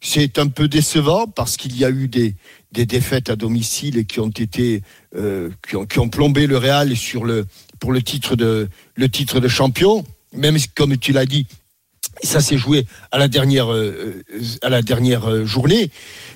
[0.00, 2.34] c'est un peu décevant parce qu'il y a eu des,
[2.72, 4.82] des défaites à domicile qui ont été
[5.14, 7.46] euh, qui, ont, qui ont plombé le Real sur le
[7.78, 10.04] pour le titre de le titre de champion.
[10.34, 11.46] Même comme tu l'as dit,
[12.22, 14.22] ça s'est joué à la dernière euh,
[14.62, 15.90] à la dernière euh, journée.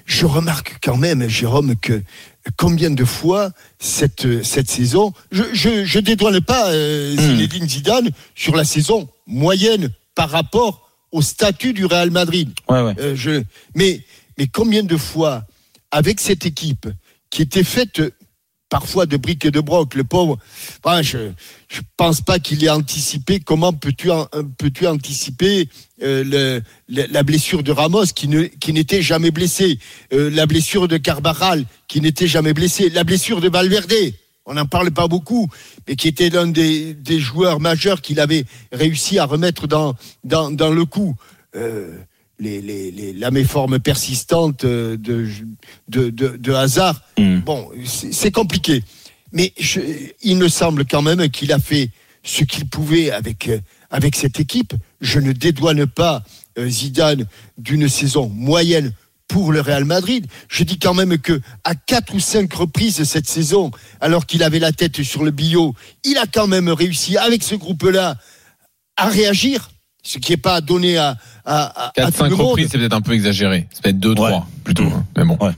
[0.07, 2.03] Je remarque quand même, Jérôme, que
[2.57, 8.55] combien de fois cette cette saison, je je, je dédouane pas euh, Zinedine Zidane sur
[8.57, 12.51] la saison moyenne par rapport au statut du Real Madrid.
[12.69, 13.43] ouais ouais Euh, je,
[13.75, 14.01] mais,
[14.37, 15.45] mais combien de fois,
[15.91, 16.89] avec cette équipe
[17.31, 18.11] qui était faite euh,
[18.69, 20.39] parfois de briques et de broc, le pauvre,
[21.03, 21.33] je ne
[21.97, 24.25] pense pas qu'il ait anticipé comment peux-tu euh,
[24.59, 25.69] peux-tu anticiper
[26.03, 29.79] euh, la blessure de Ramos qui ne qui n'était jamais blessé,
[30.13, 33.93] euh, la blessure de Carvajal qui n'était jamais blessé, la blessure de Valverde.
[34.47, 35.49] On n'en parle pas beaucoup,
[35.89, 40.51] mais qui était l'un des, des joueurs majeurs qu'il avait réussi à remettre dans, dans,
[40.51, 41.17] dans le coup.
[42.39, 45.27] Les, les, les, la méforme persistante euh, de,
[45.89, 47.01] de, de, de hasard.
[47.19, 47.39] Mm.
[47.41, 48.83] Bon, c'est compliqué.
[49.33, 49.81] Mais je-
[50.23, 51.91] il me semble quand même qu'il a fait
[52.23, 53.59] ce qu'il pouvait avec, euh,
[53.91, 54.75] avec cette équipe.
[55.01, 56.23] Je ne dédouane pas
[56.59, 57.27] euh, Zidane
[57.59, 58.93] d'une saison moyenne
[59.29, 60.27] pour le Real Madrid.
[60.49, 63.71] Je dis quand même que à quatre ou cinq reprises cette saison,
[64.01, 67.55] alors qu'il avait la tête sur le bio, il a quand même réussi avec ce
[67.55, 68.17] groupe-là
[68.97, 69.71] à réagir,
[70.05, 72.47] ce qui n'est pas donné à, à, à, à 4-5 tout le monde.
[72.49, 73.67] reprises, c'est peut-être un peu exagéré.
[73.73, 74.39] C'est peut-être 2-3 Ouais.
[74.63, 74.85] plutôt.
[74.85, 75.05] hein.
[75.17, 75.37] Mais bon.
[75.41, 75.53] Ouais.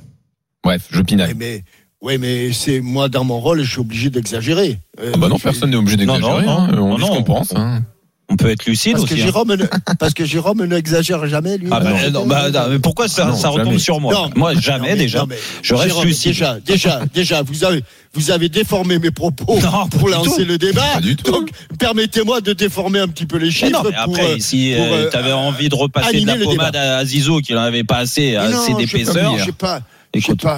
[0.64, 1.34] Bref, je pinaille.
[1.36, 1.62] mais,
[2.00, 4.78] ouais, mais c'est moi dans mon rôle, je suis obligé d'exagérer.
[5.00, 6.44] Euh, Ah bah non, personne n'est obligé Non, d'exagérer.
[6.46, 6.68] non, hein.
[6.72, 7.54] non, On dit ce qu'on pense.
[7.54, 7.82] hein.
[8.28, 9.14] On peut être lucide Parce aussi.
[9.14, 9.24] que hein.
[9.24, 9.64] Jérôme, ne,
[10.00, 11.68] parce que Jérôme n'exagère jamais lui.
[11.70, 13.78] Ah bah, Non, non, bah, non, mais pourquoi ça, Non, ça retombe jamais.
[13.78, 15.20] sur moi Non, Moi, non, jamais mais- déjà.
[15.20, 16.32] non, mais Je reste Jérôme, lucide.
[16.32, 17.84] Déjà, déjà, déjà, vous avez,
[18.14, 20.44] vous avez déformé mes propos pour lancer tout.
[20.44, 20.82] le débat.
[20.94, 21.30] Pas du tout.
[21.30, 24.14] Donc, permettez-moi de déformer un petit peu les chiffres non, mais pour.
[24.16, 27.40] après, euh, si euh, tu avais envie de repasser de la le pommade à Zizou,
[27.42, 29.82] qu'il n'en avait pas assez, assez d'épaisseur, Je sais pas.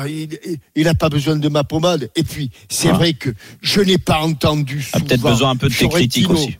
[0.06, 2.08] Il, il- il a pas besoin de ma pommade.
[2.16, 2.92] Et puis, c'est Ah.
[2.94, 3.28] vrai que
[3.60, 6.56] je n'ai pas entendu a peut-être besoin un peu de tes critiques aussi.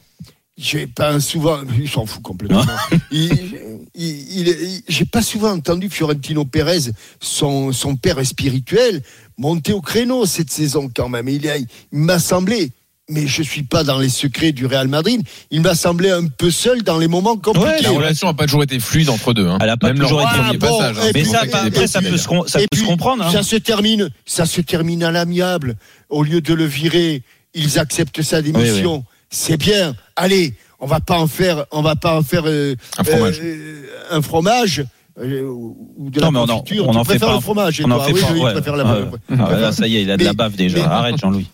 [0.61, 2.65] J'ai pas souvent, il s'en fout complètement.
[3.13, 6.91] il- j'ai pas souvent entendu Fiorentino Pérez,
[7.21, 9.03] son, son père spirituel,
[9.37, 11.29] monter au créneau cette saison quand même.
[11.29, 12.73] Il, a- il m'a semblé,
[13.09, 16.51] mais je suis pas dans les secrets du Real Madrid, il m'a semblé un peu
[16.51, 17.83] seul dans les moments compliqués.
[17.83, 19.47] La relation n'a pas toujours été fluide entre deux.
[19.47, 19.59] hein.
[19.61, 20.97] Elle a pas Même toujours été- premier Ah, bon, passage.
[20.99, 21.11] hein.
[21.15, 23.25] Mais puis- ça, après, ça peut se, ça comprendre.
[23.25, 23.31] hein.
[23.33, 25.77] Ça se termine, ça se termine à l'amiable.
[26.09, 27.23] Au lieu de le virer,
[27.55, 29.05] ils acceptent sa démission.
[29.31, 29.95] C'est bien.
[30.17, 33.41] Allez, on va pas en faire, on va pas en faire euh, Un fromage.
[33.43, 34.85] euh, un fromage
[35.21, 36.89] euh, ou de Non, mais la on en- confiture.
[36.89, 38.33] on tu en fait pas le un- fromage On en fait Oui, pas.
[38.33, 38.55] ouais.
[38.55, 40.79] la Ah, là, ça y est, il a de la Mais- bave déjà.
[40.79, 41.47] mais- Arrête, Jean-Louis.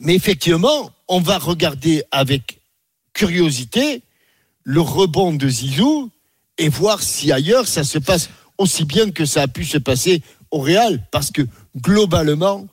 [0.00, 2.60] Mais effectivement, on va regarder avec
[3.12, 4.02] curiosité
[4.64, 6.10] le rebond de Zizou
[6.58, 10.22] et voir si ailleurs ça se passe aussi bien que ça a pu se passer
[10.50, 11.00] au Real.
[11.10, 11.42] Parce que
[11.76, 12.66] globalement,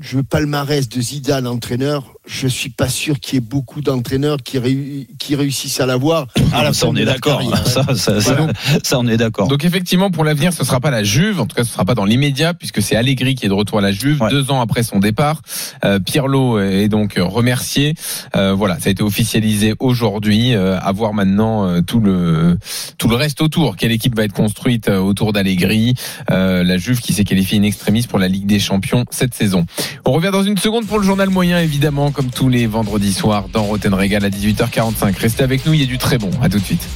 [0.00, 4.58] je palmarès de Zidane, entraîneur, je suis pas sûr qu'il y ait beaucoup d'entraîneurs qui,
[4.58, 7.42] réu- qui réussissent à l'avoir à la Ah, ça, fin on est d'accord.
[7.66, 8.52] Ça, ça, ça, Voilà.
[8.82, 9.48] ça, on est d'accord.
[9.48, 11.40] Donc effectivement, pour l'avenir, ce sera pas la Juve.
[11.40, 13.78] En tout cas, ce sera pas dans l'immédiat, puisque c'est Allegri qui est de retour
[13.78, 14.30] à la Juve Ouais.
[14.30, 15.42] deux ans après son départ.
[15.84, 17.94] Euh, Pirlo est donc remercié.
[18.36, 20.54] Euh, voilà, ça a été officialisé aujourd'hui.
[20.54, 22.58] Euh, à voir maintenant euh, tout le
[22.98, 23.76] tout le reste autour.
[23.76, 25.94] Quelle équipe va être construite euh, autour d'Allegri?
[26.30, 29.66] Euh, La Juve qui s'est qualifiée in extremis pour la Ligue des Champions cette saison.
[30.06, 33.46] On revient dans une seconde pour le journal moyen, évidemment, comme tous les vendredis soirs
[33.52, 35.18] dans Roten Régal à 18h45.
[35.18, 36.30] Restez avec nous, il y a du très bon.
[36.40, 36.88] À tout de suite.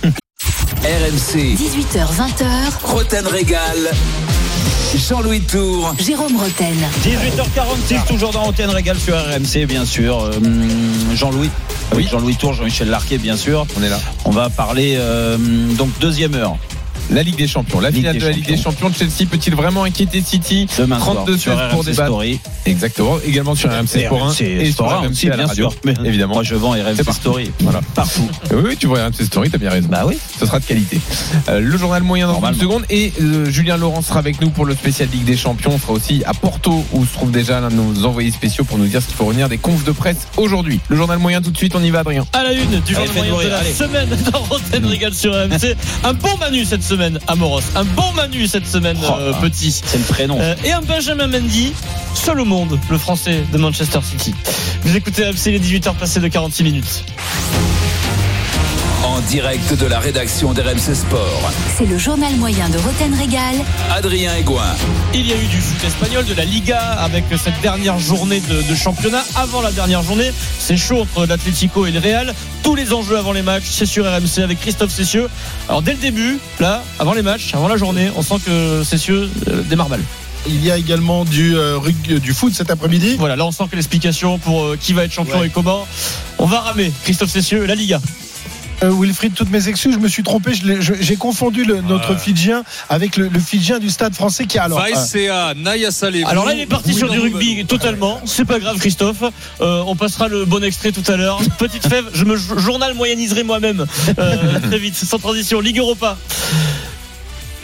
[0.82, 2.46] RMC, 18h20h,
[2.84, 3.90] Roten Régal.
[4.96, 5.94] Jean-Louis Tour.
[5.98, 6.74] Jérôme Roten.
[7.02, 10.22] 18h46, toujours dans Antenne Régal sur RMC, bien sûr.
[10.22, 10.32] Euh,
[11.14, 11.50] Jean-Louis.
[11.94, 13.66] Oui, Jean-Louis Tour, Jean-Michel Larquet, bien sûr.
[13.78, 13.98] On est là.
[14.24, 15.36] On va parler, euh,
[15.74, 16.56] donc, deuxième heure.
[17.10, 18.92] La Ligue des Champions, la Ligue finale de la Ligue des Champions.
[18.92, 22.08] Chelsea peut-il vraiment inquiéter City Demain soir, 32 sur 16 pour RMC débattre.
[22.08, 22.40] Story.
[22.66, 23.16] Exactement.
[23.26, 25.70] Également sur RMC Sport 1 et sur Sport 1 RMC aussi, à la bien radio.
[25.70, 25.80] sûr.
[25.84, 26.34] Mais Évidemment.
[26.34, 27.12] Moi, je vends C'est RMC.
[27.14, 27.50] Story.
[27.60, 27.80] Voilà.
[27.94, 28.28] Partout.
[28.50, 29.88] Oui, oui, tu vois RMC Story, t'as bien raison.
[29.90, 30.18] Bah oui.
[30.38, 31.00] Ce sera de qualité.
[31.48, 34.64] Euh, le journal moyen dans une seconde et euh, Julien Laurent sera avec nous pour
[34.66, 35.72] le spécial Ligue des Champions.
[35.74, 38.76] On sera aussi à Porto où se trouve déjà l'un de nos envoyés spéciaux pour
[38.78, 40.80] nous dire ce qu'il faut revenir des confs de presse aujourd'hui.
[40.88, 42.26] Le journal moyen tout de suite, on y va Adrien.
[42.32, 45.74] À la une du journal moyen de la semaine dans Rotten Régal sur RMC.
[46.04, 47.60] Un bon Manu cette semaine à Moros.
[47.74, 49.70] Un bon Manu cette semaine, Oh, euh, petit.
[49.70, 50.38] C'est le prénom.
[50.40, 51.72] Euh, et un Benjamin Mendy,
[52.14, 54.34] seul au monde, le français de Manchester City.
[54.82, 57.04] Vous écoutez RMC les 18h passées de 46 minutes.
[59.18, 61.50] En direct de la rédaction d'RMC Sport.
[61.76, 63.56] C'est le journal moyen de Roten Régal.
[63.90, 64.76] Adrien Egoin.
[65.12, 68.62] Il y a eu du foot espagnol, de la Liga avec cette dernière journée de,
[68.62, 69.24] de championnat.
[69.34, 72.32] Avant la dernière journée, c'est chaud entre l'Atlético et le Real.
[72.62, 75.28] Tous les enjeux avant les matchs, c'est sur RMC avec Christophe Cessieux.
[75.68, 79.28] Alors dès le début, là, avant les matchs, avant la journée, on sent que Cessieux
[79.48, 80.00] euh, démarre mal.
[80.46, 83.16] Il y a également du, euh, rug- du foot cet après-midi.
[83.18, 85.48] Voilà, là on sent que l'explication pour euh, qui va être champion Ouais.
[85.48, 85.86] et comment,
[86.38, 88.00] on va ramer Christophe Cessieux, la Liga.
[88.84, 90.52] Euh, Wilfried, toutes mes excuses, je me suis trompé.
[90.54, 94.78] J'ai confondu le- notre Fidjien avec le, le Fidjien du Stade français qui a alors.
[95.28, 96.22] euh, Naya Saleh.
[96.24, 98.20] Alors là, il est parti sur du rugby totalement.
[98.24, 99.24] C'est pas grave, Christophe.
[99.60, 101.40] Euh, on passera le bon extrait tout à l'heure.
[101.58, 103.84] Petite fève, je me jo- journal moyenniserai moi-même
[104.20, 105.58] euh, très vite, sans transition.
[105.58, 106.16] Ligue Europa.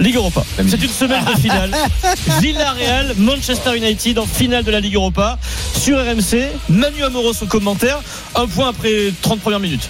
[0.01, 0.45] Ligue Europa.
[0.67, 1.71] C'est une semaine de finale.
[2.41, 5.39] Villarreal, Manchester United en finale de la Ligue Europa.
[5.81, 8.01] Sur RMC, Manu Amoros au commentaire.
[8.35, 9.89] Un point après 30 premières minutes.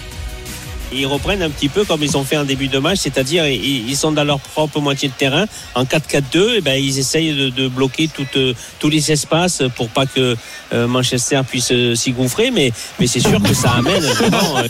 [0.93, 3.89] Ils reprennent un petit peu comme ils ont fait en début de match, c'est-à-dire ils
[3.89, 5.45] ils sont dans leur propre moitié de terrain.
[5.73, 10.05] En 4-4-2, eh ben, ils essayent de, de bloquer euh, tous les espaces pour pas
[10.05, 10.35] que
[10.73, 14.59] euh, Manchester puisse euh, s'y gouffrer, mais, mais c'est sûr que ça amène vraiment.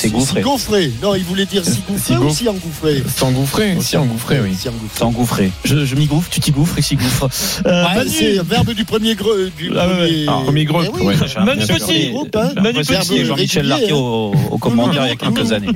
[0.00, 0.34] C'est gouffré.
[0.36, 0.82] C'est gouffré.
[0.84, 0.92] gouffré.
[1.02, 3.02] Non, il voulait dire si gouffré ou si engouffré.
[3.16, 4.56] S'engouffrer, si engouffrer, oui.
[5.00, 5.50] Engouffré.
[5.64, 7.28] Je, je m'y gouffre, tu t'y gouffres et s'y gouffre.
[7.66, 9.50] Euh, Ouais, Manu- c'est un verbe du premier greu.
[9.56, 11.14] Du Ah premier, Eh oui, ouais.
[11.44, 12.12] Manu Petit.
[12.34, 12.52] hein.
[12.62, 15.68] Manu Petit, Jean-Michel Larquet au, au commentaire il y a quelques années.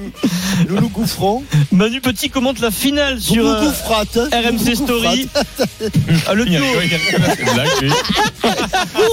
[0.69, 1.45] Nous nous.
[1.73, 3.61] Manu Petit commente la finale sur euh.
[4.33, 5.29] RMC vous Story.
[6.27, 6.65] Ah, le duo.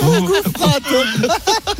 [0.02, 0.28] Vous vous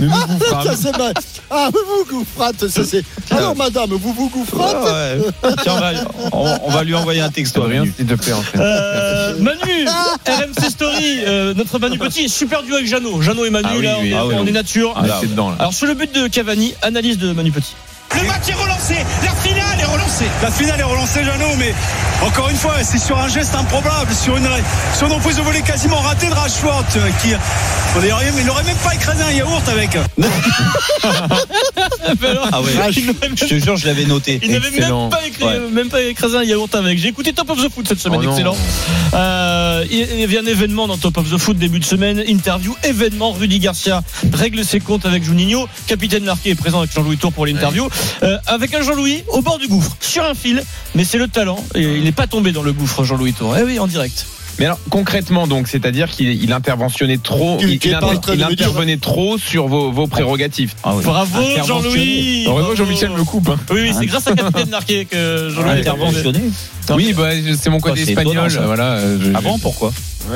[0.08, 0.78] Ça, gouffrâmes.
[0.82, 1.14] c'est mal.
[1.50, 2.68] Ah, vous vous goufferâtes.
[2.68, 5.54] Ça, c'est, Alors, madame, vous vous gouffrez Ouais, ouais.
[5.64, 5.92] Tiens, on va,
[6.32, 7.62] on- on va lui envoyer un texto.
[7.64, 8.62] Rien, s'il te plaît, entraîne.
[8.62, 9.86] Euh, Manu,
[10.28, 13.22] RMC Story, euh, notre Manu Petit, super duo avec Jeannot.
[13.22, 14.14] Jeannot et Manu, Ah oui, là, oui.
[14.14, 14.50] on, est- Ah oui, on oui.
[14.50, 14.94] est nature.
[14.96, 15.56] Ah, c'est dedans, là.
[15.60, 17.76] Alors, sur le but de Cavani, analyse de Manu Petit.
[18.16, 20.26] Le match est relancé, la finale est relancée.
[20.42, 21.74] La finale est relancée, Jeannot, mais
[22.26, 24.48] encore une fois, c'est sur un geste improbable, sur une,
[24.98, 27.30] sur une reprise de volée quasiment ratée de Rashford, euh, qui,
[27.96, 29.98] on dirait rien, mais il n'aurait même pas écrasé un yaourt avec.
[32.52, 32.72] Ah ouais.
[32.94, 34.40] Je te jure, je l'avais noté.
[34.42, 35.10] Il n'avait même Excellent.
[35.10, 35.60] pas, écrit- Ouais.
[35.72, 36.98] même pas écrasé un yaourt avec.
[36.98, 38.56] J'ai écouté Top of the Foot cette semaine, Oh excellent.
[39.14, 42.76] Euh, il y avait un événement dans Top of the Foot début de semaine, interview,
[42.84, 43.32] événement.
[43.34, 44.02] Rudy Garcia
[44.34, 45.68] règle ses comptes avec Juninho.
[45.88, 47.88] Capitaine Marqué est présent avec Jean-Louis Tour pour l'interview.
[48.24, 50.64] Euh, avec un Jean-Louis au bord du gouffre, sur un fil,
[50.96, 51.64] mais c'est le talent.
[51.76, 53.56] Et il n'est pas tombé dans le gouffre, Jean-Louis Tour.
[53.60, 54.26] Eh oui, en direct.
[54.60, 59.92] Mais alors, concrètement, donc, c'est-à-dire qu'il il interventionnait trop, il, inter- intervenait trop sur vos,
[59.92, 60.74] vos prérogatives.
[60.84, 61.04] Ah oui.
[61.04, 61.40] Bravo.
[61.64, 62.76] Jean-Louis Bravo.
[62.76, 63.50] Jean-Michel me coupe.
[63.50, 63.60] hein.
[63.70, 66.40] Oui, oui, c'est grâce à Capitaine Marqué que Jean-Louis Ouais, Interventionné.
[66.96, 67.30] Oui, bah,
[67.60, 68.50] c'est mon côté Oh, espagnol.
[68.66, 69.92] Voilà, je- Ah bon, pourquoi
[70.30, 70.36] Bah,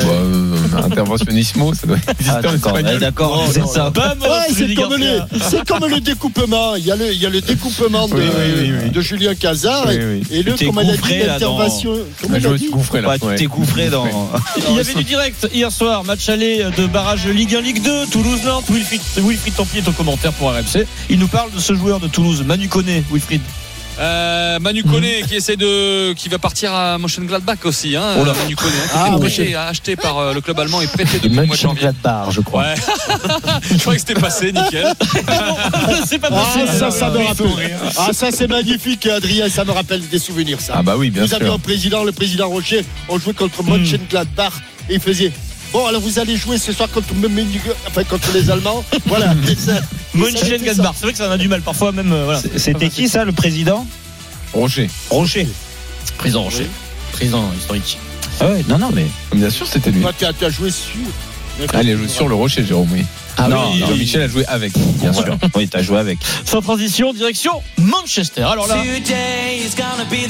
[0.85, 3.91] interventionnismo, ça doit exister Ah, d'accord, c'est ça.
[3.93, 6.75] Vamos, Ouais, c'est comme, le, c'est comme le découpement.
[6.75, 8.89] Il y a le, il y a le découpement de, Oui, oui, oui, oui.
[8.89, 10.23] de Julien Cazard Oui, et, oui.
[10.31, 11.91] et le, comment il a dit, dans- l'intervention.
[12.21, 13.07] Comment Bah, il je a me suis gouffré là.
[13.09, 13.35] Bah, tu ouais.
[13.35, 14.05] t'es gouffré dans.
[14.69, 18.05] Il y avait du direct hier soir, match aller de barrage Ligue 1, Ligue 2,
[18.11, 18.65] Toulouse-Nantes.
[18.69, 20.85] Wilfried, Wilfried Templier est au commentaire pour RMC.
[21.09, 23.41] Il nous parle de ce joueur de Toulouse, Manu Koné, Wilfried.
[24.01, 28.33] Euh, Manu Koné qui essaie de qui va partir à Mönchengladbach aussi hein, Oh là.
[28.33, 31.29] Manu Koné hein, qui Ah, était acheté par euh, le club allemand et prêté depuis
[31.29, 31.81] le mois de janvier.
[31.81, 32.63] Gladbach, je crois.
[32.63, 32.75] Ouais.
[33.71, 34.91] je croyais que c'était passé, nickel.
[36.07, 36.67] C'est pas Ah, possible.
[36.79, 37.77] ça, ça me rappelle.
[37.97, 39.49] Ah, ça, c'est magnifique, Adrien.
[39.49, 40.73] Ça me rappelle des souvenirs, ça.
[40.77, 41.53] Ah bah oui, bien Nous avions sûr.
[41.55, 42.83] un président, le président Rocher.
[43.07, 43.69] On jouait contre Hmm.
[43.71, 44.53] Mönchengladbach
[44.89, 45.31] et il faisait.
[45.73, 47.07] Bon, alors vous allez jouer ce soir contre,
[47.87, 48.83] enfin, contre les Allemands.
[49.05, 49.33] Voilà.
[50.13, 50.93] Été Mönchengladbach.
[50.95, 52.11] C'est vrai que ça en a du mal parfois même.
[52.11, 52.41] euh, voilà.
[52.57, 53.85] C'était qui ça, le président
[54.53, 54.89] Rocher.
[55.09, 55.47] Rocher.
[56.17, 56.67] Président Rocher.
[57.13, 57.97] Président historique.
[58.39, 59.05] Ah ouais, non, non, mais.
[59.33, 60.01] Bien sûr, c'était lui.
[60.01, 60.99] Toi, t'as t'as joué sur.
[61.73, 63.05] Allez, joue sur le Rocher, Jérôme, oui.
[63.37, 63.87] Ah Non, oui, non.
[63.87, 65.37] Jean-Michel a joué avec, bien sûr.
[65.55, 66.19] Oui, t'as joué avec.
[66.45, 68.43] Sans transition, direction Manchester.
[68.43, 68.75] Alors là,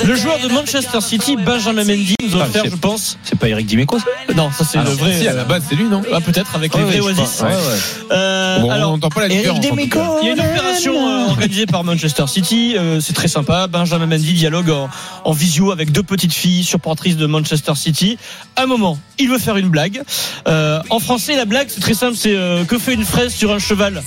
[0.06, 3.18] le joueur de Manchester City, Benjamin Mendy, nous a Ah, offert, je pense.
[3.24, 5.20] C'est pas Eric Dimeco, ça Non, ça c'est Ah le vrai.
[5.20, 7.36] Si, à la base, c'est lui, non Ah, peut-être avec Ouais, les vrais Oasis.
[7.38, 7.50] crois.
[7.50, 7.80] Ouais, ouais.
[8.12, 9.60] Euh, Bon, alors, on n'entend pas la différence.
[9.66, 9.74] cas.
[10.22, 12.76] Il y a une opération euh, organisée par Manchester City.
[12.78, 13.68] euh, c'est très sympa.
[13.68, 14.90] Benjamin Mendy dialogue en,
[15.24, 18.18] en visio avec deux petites filles supportrices de Manchester City.
[18.56, 20.02] À un moment, il veut faire une blague.
[20.48, 22.16] Euh, en français, la blague, c'est très simple.
[22.18, 24.02] C'est euh, que fait une fraise sur un cheval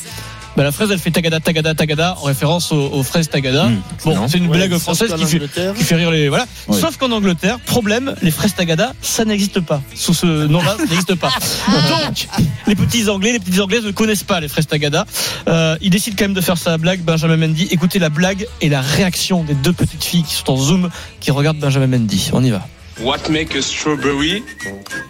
[0.57, 3.64] bah, la fraise, elle fait tagada, tagada, tagada, en référence aux, aux fraises tagada.
[3.64, 3.72] bon,
[4.12, 4.28] excellent.
[4.28, 6.28] c'est une Ouais, blague française qui fait, Angleterre- qui fait rire les.
[6.28, 6.47] Voilà.
[6.68, 6.78] Ouais.
[6.80, 9.82] Sauf qu'en Angleterre, problème, les fraises tagada, ça n'existe pas.
[9.97, 11.30] Sous ce nom-là, ça n'existe pas.
[12.07, 12.28] Donc,
[12.68, 15.07] les petits Anglais, les petites Anglaises ne connaissent pas les fraises tagada.
[15.49, 17.66] Euh, il décide quand même de faire sa blague, Benjamin Mendy.
[17.72, 21.32] Écoutez la blague et la réaction des deux petites filles qui sont en zoom, qui
[21.32, 22.30] regardent Benjamin Mendy.
[22.32, 22.64] On y va.
[23.01, 24.42] What make a strawberry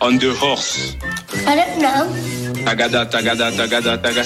[0.00, 0.96] on the horse?
[1.46, 2.64] I don't know.
[2.64, 4.24] Tagada, tagada, tagada, tagada.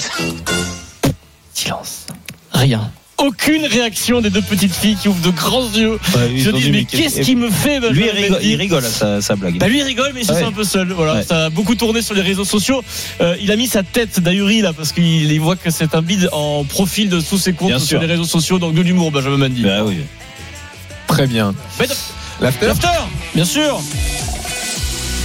[1.53, 2.07] Silence.
[2.53, 2.89] Rien.
[3.17, 5.99] Aucune réaction des deux petites filles qui ouvrent de grands yeux.
[6.31, 8.55] ils Je ont dis, dit, mais qu'est-ce qui me fait Lui, il Benjamin rigole, il
[8.55, 9.57] rigole à sa, sa blague.
[9.57, 10.39] Bah lui il rigole mais il se Ouais.
[10.39, 11.23] sent un peu seul voilà Ouais.
[11.23, 12.81] ça a beaucoup tourné sur les réseaux sociaux
[13.19, 16.01] Euh, il a mis sa tête d'ahuri là parce qu'il il voit que c'est un
[16.01, 17.99] bide en profil de tous ses comptes Bien sur sûr.
[17.99, 19.97] les réseaux sociaux donc de l'humour Benjamin Mendy Bah oui.
[21.07, 21.53] Très bien.
[21.77, 21.87] Mais-
[22.41, 22.87] L'after L'after
[23.35, 23.79] bien sûr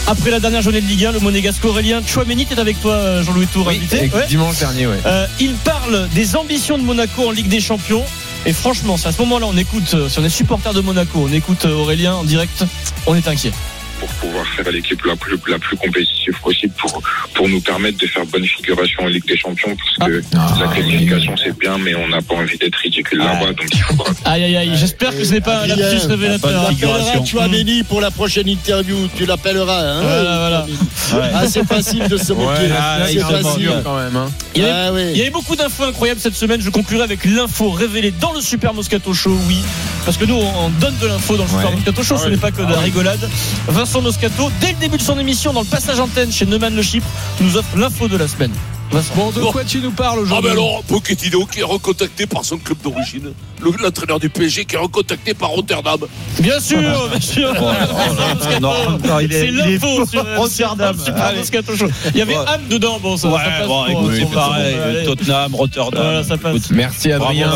[0.07, 3.23] après la dernière journée de Ligue 1 le monégasque Aurélien Chouameni est avec toi euh,
[3.23, 4.27] Jean-Louis Tour Oui, invité avec Ouais.
[4.27, 4.99] dimanche dernier, ouais.
[5.07, 8.05] Euh, il parle des ambitions de Monaco en Ligue des Champions
[8.45, 11.25] et franchement c'est à ce moment-là on écoute euh, si on est supporter de Monaco
[11.27, 12.65] on écoute euh, Aurélien en direct
[13.07, 13.53] on est inquiet
[13.99, 17.03] Pour pouvoir faire l'équipe la plus, la plus compétitive possible pour,
[17.35, 20.69] pour nous permettre de faire bonne figuration en Ligue des Champions parce que Ah, la
[20.69, 24.45] qualification c'est bien mais on n'a pas envie d'être ridicule là-bas donc il faudra aïe
[24.45, 26.65] aïe aïe j'espère que ce n'est pas un lapsus révélateur.
[26.71, 28.97] Appelleras Chouameni pour la prochaine interview.
[29.17, 29.81] Tu l'appelleras.
[29.81, 31.31] Hein, Voilà, voilà.
[31.35, 32.47] Ah, c'est facile de se moquer.
[32.63, 32.69] Ouais,
[33.07, 33.71] c'est il est facile.
[33.85, 34.17] quand même.
[34.17, 34.31] hein.
[34.55, 35.03] Il y avait- Ah, oui.
[35.13, 36.61] Il y avait beaucoup d'infos incroyables cette semaine.
[36.61, 39.59] Je conclurai avec l'info révélée dans le Super Moscato Show, oui.
[40.05, 41.75] Parce que nous, on on donne de l'info dans le Super Ouais.
[41.77, 43.29] Moscato Show, ce n'est pas que de la rigolade.
[43.69, 46.01] Vincent Moscato, dès le début de son émission, dans le passage
[46.31, 47.07] chez Neumann Le Chypre,
[47.41, 48.53] nous offre l'info de la semaine.
[48.91, 49.15] Vincent.
[49.17, 52.45] Bon, de quoi tu nous parles Ah aujourd'hui ben alors, Pochettino qui est recontacté par
[52.45, 53.33] son club d'origine.
[53.63, 55.99] Le- L'entraîneur du PSG qui est recontacté par Rotterdam.
[56.39, 57.53] Bien sûr, bien sûr.
[57.55, 58.61] Vincent Moscato.
[58.61, 60.95] non, non, il est- C'est l'info sur Rotterdam.
[62.13, 62.35] Il y avait.
[62.35, 64.77] Ham dedans, bon, ça, ça Ouais, passe bon, pour- écoute, pour c'est pareil.
[65.07, 66.03] Tottenham, Rotterdam.
[66.03, 66.55] Voilà, ça passe.
[66.57, 67.51] Écoute, Merci Adrien.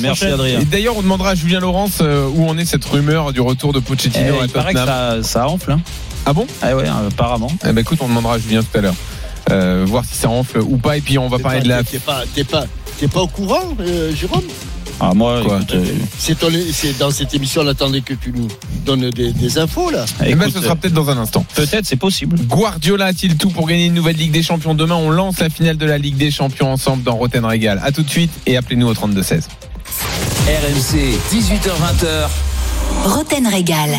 [0.00, 0.32] Merci, à.
[0.34, 0.60] Adrien.
[0.60, 3.72] Et d'ailleurs, on demandera à Julien Laurence euh, où en est cette rumeur du retour
[3.74, 5.22] de Eh, Pochettino à paraît que Tottenham.
[5.22, 5.76] ça, ça enfle.
[6.26, 6.46] Ah bon?
[6.62, 7.50] Ah ouais, apparemment.
[7.66, 8.94] Eh ben écoute, on demandera à Julien tout à l'heure.
[9.50, 10.96] Euh, voir si ça enfle ou pas.
[10.96, 11.82] Et puis on va parler pas- de la.
[11.82, 12.64] T'es pas, t'es pas,
[12.98, 14.44] t'es pas au courant, euh, Jérôme?
[15.02, 15.84] Ah, moi, Quoi écoute, euh,
[16.18, 18.48] C'est ton- c'est dans cette émission, on attendait que tu nous
[18.84, 20.04] donnes des, des infos là.
[20.26, 21.42] Eh ben, ce sera peut-être dans un instant.
[21.54, 22.38] peut-être, c'est possible.
[22.46, 24.96] Guardiola a-t-il tout pour gagner une nouvelle Ligue des Champions demain?
[24.96, 27.80] On lance la finale de la Ligue des Champions ensemble dans Roten Régal.
[27.82, 29.48] À tout de suite et appelez-nous au 32 16.
[30.46, 32.28] RMC, 18h20h.
[33.04, 33.90] Roten Régal.